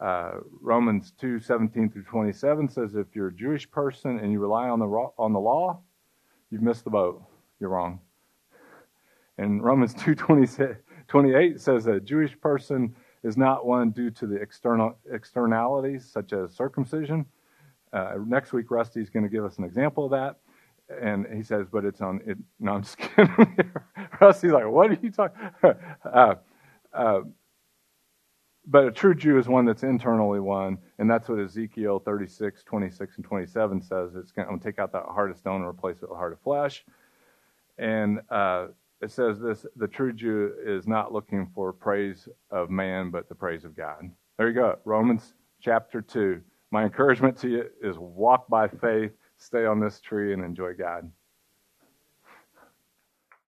uh, 0.00 0.38
Romans 0.60 1.12
2 1.20 1.40
17 1.40 1.90
through 1.90 2.04
27 2.04 2.68
says 2.68 2.94
if 2.94 3.06
you're 3.14 3.28
a 3.28 3.34
Jewish 3.34 3.70
person 3.70 4.18
and 4.18 4.32
you 4.32 4.40
rely 4.40 4.68
on 4.68 4.78
the, 4.78 4.86
on 4.86 5.32
the 5.32 5.40
law, 5.40 5.80
you've 6.50 6.62
missed 6.62 6.84
the 6.84 6.90
boat. 6.90 7.22
You're 7.60 7.70
wrong. 7.70 8.00
And 9.38 9.62
Romans 9.62 9.94
2 9.94 10.14
28 10.14 11.60
says 11.60 11.86
a 11.86 12.00
Jewish 12.00 12.38
person 12.40 12.94
is 13.24 13.36
not 13.36 13.66
one 13.66 13.90
due 13.90 14.10
to 14.12 14.26
the 14.28 14.36
external 14.36 14.96
externalities 15.12 16.06
such 16.06 16.32
as 16.32 16.52
circumcision. 16.54 17.26
Uh, 17.92 18.14
next 18.26 18.52
week, 18.52 18.70
Rusty's 18.70 19.10
going 19.10 19.24
to 19.24 19.28
give 19.30 19.44
us 19.44 19.58
an 19.58 19.64
example 19.64 20.04
of 20.06 20.12
that 20.12 20.36
and 21.02 21.26
he 21.34 21.42
says, 21.42 21.68
but 21.70 21.84
it's 21.84 22.00
on 22.00 22.20
it. 22.26 22.38
No, 22.60 22.74
I'm 22.74 22.82
just 22.82 22.98
kidding. 22.98 23.72
Rusty's 24.20 24.52
like, 24.52 24.66
what 24.68 24.90
are 24.90 24.98
you 25.02 25.10
talking? 25.10 25.50
uh, 26.04 26.34
uh, 26.92 27.20
but 28.66 28.86
a 28.86 28.90
true 28.90 29.14
Jew 29.14 29.38
is 29.38 29.48
one 29.48 29.66
that's 29.66 29.82
internally 29.82 30.40
one, 30.40 30.78
and 30.98 31.10
that's 31.10 31.28
what 31.28 31.38
Ezekiel 31.38 31.98
36, 31.98 32.64
26, 32.64 33.16
and 33.16 33.24
27 33.24 33.82
says. 33.82 34.14
It's 34.14 34.32
going 34.32 34.58
to 34.58 34.64
take 34.64 34.78
out 34.78 34.92
that 34.92 35.04
heart 35.04 35.30
of 35.30 35.36
stone 35.36 35.56
and 35.62 35.66
replace 35.66 35.96
it 35.96 36.02
with 36.02 36.12
a 36.12 36.14
heart 36.16 36.32
of 36.32 36.40
flesh. 36.40 36.84
And 37.78 38.20
uh, 38.30 38.68
it 39.00 39.10
says 39.10 39.40
this: 39.40 39.66
the 39.76 39.88
true 39.88 40.12
Jew 40.12 40.52
is 40.64 40.86
not 40.86 41.12
looking 41.12 41.50
for 41.54 41.72
praise 41.72 42.28
of 42.50 42.70
man, 42.70 43.10
but 43.10 43.28
the 43.28 43.34
praise 43.34 43.64
of 43.64 43.76
God. 43.76 44.10
There 44.38 44.48
you 44.48 44.54
go, 44.54 44.78
Romans 44.84 45.34
chapter 45.60 46.00
two. 46.02 46.40
My 46.70 46.84
encouragement 46.84 47.36
to 47.38 47.48
you 47.48 47.64
is 47.82 47.98
walk 47.98 48.48
by 48.48 48.68
faith 48.68 49.12
stay 49.36 49.66
on 49.66 49.80
this 49.80 50.00
tree 50.00 50.32
and 50.32 50.44
enjoy 50.44 50.74
God. 50.74 51.10